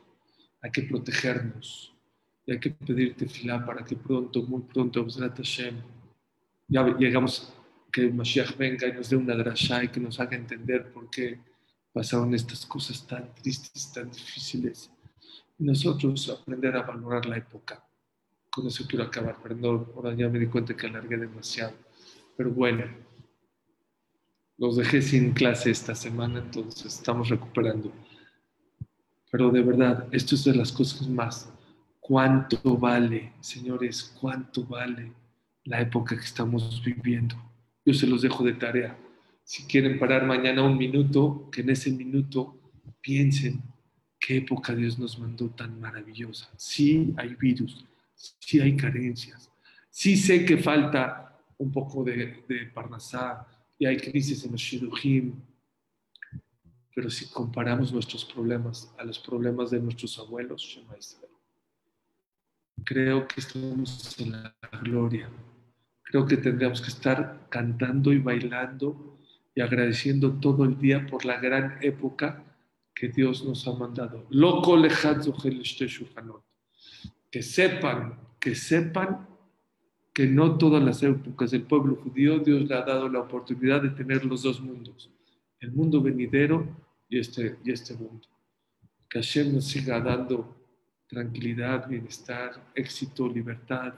[0.61, 1.93] hay que protegernos,
[2.45, 5.98] y hay que pedirte fila para que pronto, muy pronto, Hashem,
[6.69, 7.51] ya llegamos,
[7.91, 11.39] que Mashiach venga y nos dé una drasha y que nos haga entender por qué
[11.91, 14.91] pasaron estas cosas tan tristes, tan difíciles.
[15.57, 17.83] Y nosotros aprender a valorar la época.
[18.51, 21.73] Con eso quiero acabar, perdón, ahora ya me di cuenta que alargué demasiado.
[22.37, 22.85] Pero bueno,
[24.57, 27.91] los dejé sin clase esta semana, entonces estamos recuperando.
[29.31, 31.51] Pero de verdad, esto es de las cosas más.
[31.99, 34.15] ¿Cuánto vale, señores?
[34.19, 35.13] ¿Cuánto vale
[35.69, 37.35] la época que estamos viviendo.
[37.85, 38.97] Yo se los dejo de tarea.
[39.43, 42.57] Si quieren parar mañana un minuto, que en ese minuto
[43.01, 43.61] piensen
[44.19, 46.49] qué época Dios nos mandó tan maravillosa.
[46.57, 47.85] Sí hay virus,
[48.15, 49.51] sí hay carencias,
[49.91, 52.43] sí sé que falta un poco de,
[52.73, 53.45] Parnasá
[53.77, 55.33] y hay crisis en los Shidujim,
[56.95, 60.81] pero si comparamos nuestros problemas a los problemas de nuestros abuelos,
[62.83, 65.29] creo que estamos en la gloria
[66.09, 69.19] creo que tendríamos que estar cantando y bailando
[69.53, 72.43] y agradeciendo todo el día por la gran época
[72.95, 74.25] que Dios nos ha mandado.
[74.31, 74.75] Loco
[77.29, 79.27] Que sepan, que sepan
[80.11, 83.89] que no todas las épocas del pueblo judío Dios le ha dado la oportunidad de
[83.91, 85.11] tener los dos mundos,
[85.59, 86.67] el mundo venidero
[87.07, 88.27] y este, y este mundo.
[89.07, 90.57] Que Hashem nos siga dando
[91.07, 93.93] tranquilidad, bienestar, éxito, libertad.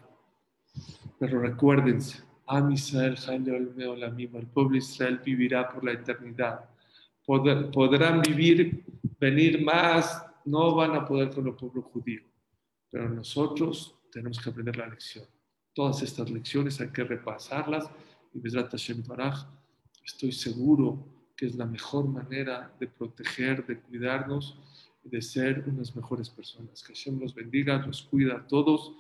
[1.20, 6.70] Pero recuérdense, Am Israel, el pueblo Israel vivirá por la eternidad.
[7.26, 8.84] podrán vivir,
[9.20, 12.24] venir más, no van a poder con el pueblo judío.
[12.90, 15.26] Pero nosotros tenemos que aprender la lección.
[15.74, 17.90] Todas estas lecciones hay que repasarlas
[18.34, 19.46] y Besrat Hashem Baraj,
[20.04, 21.06] estoy seguro
[21.38, 24.58] que es la mejor manera de proteger, de cuidarnos
[25.04, 26.84] de ser unas mejores personas.
[26.84, 28.94] Que Hashem los bendiga, los cuida a todos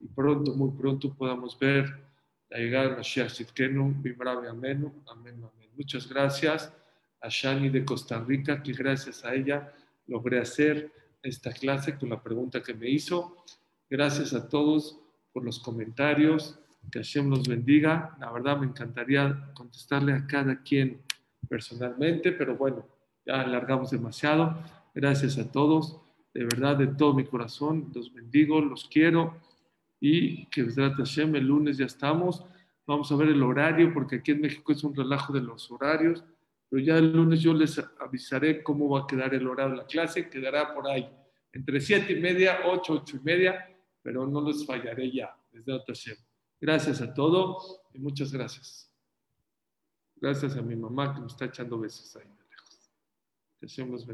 [0.00, 2.08] y pronto, muy pronto podamos ver
[2.50, 5.70] la llegada de Mashiach Sitkenu, Bimrabe Amén, Amén, Amén.
[5.76, 6.72] Muchas gracias
[7.20, 9.72] a Shani de Costa Rica, que gracias a ella
[10.06, 10.92] logré hacer
[11.22, 13.44] esta clase con la pregunta que me hizo.
[13.90, 14.98] Gracias a todos
[15.32, 16.58] por los comentarios.
[16.90, 18.16] Que Hashem los bendiga.
[18.18, 21.02] La verdad me encantaría contestarle a cada quien
[21.48, 22.86] personalmente, pero bueno,
[23.26, 24.58] ya alargamos demasiado.
[24.94, 26.00] Gracias a todos,
[26.32, 29.36] de verdad, de todo mi corazón, los bendigo, los quiero
[30.00, 32.44] y que Hashem, el lunes ya estamos.
[32.86, 36.24] Vamos a ver el horario, porque aquí en México es un relajo de los horarios,
[36.68, 39.86] pero ya el lunes yo les avisaré cómo va a quedar el horario de la
[39.86, 41.08] clase, quedará por ahí,
[41.52, 43.68] entre siete y media, ocho, ocho y media,
[44.02, 46.16] pero no les fallaré ya, desde Hashem.
[46.60, 48.90] Gracias a todos y muchas gracias.
[50.16, 52.90] Gracias a mi mamá que me está echando besos ahí de lejos.
[53.60, 54.06] Que Hashem los.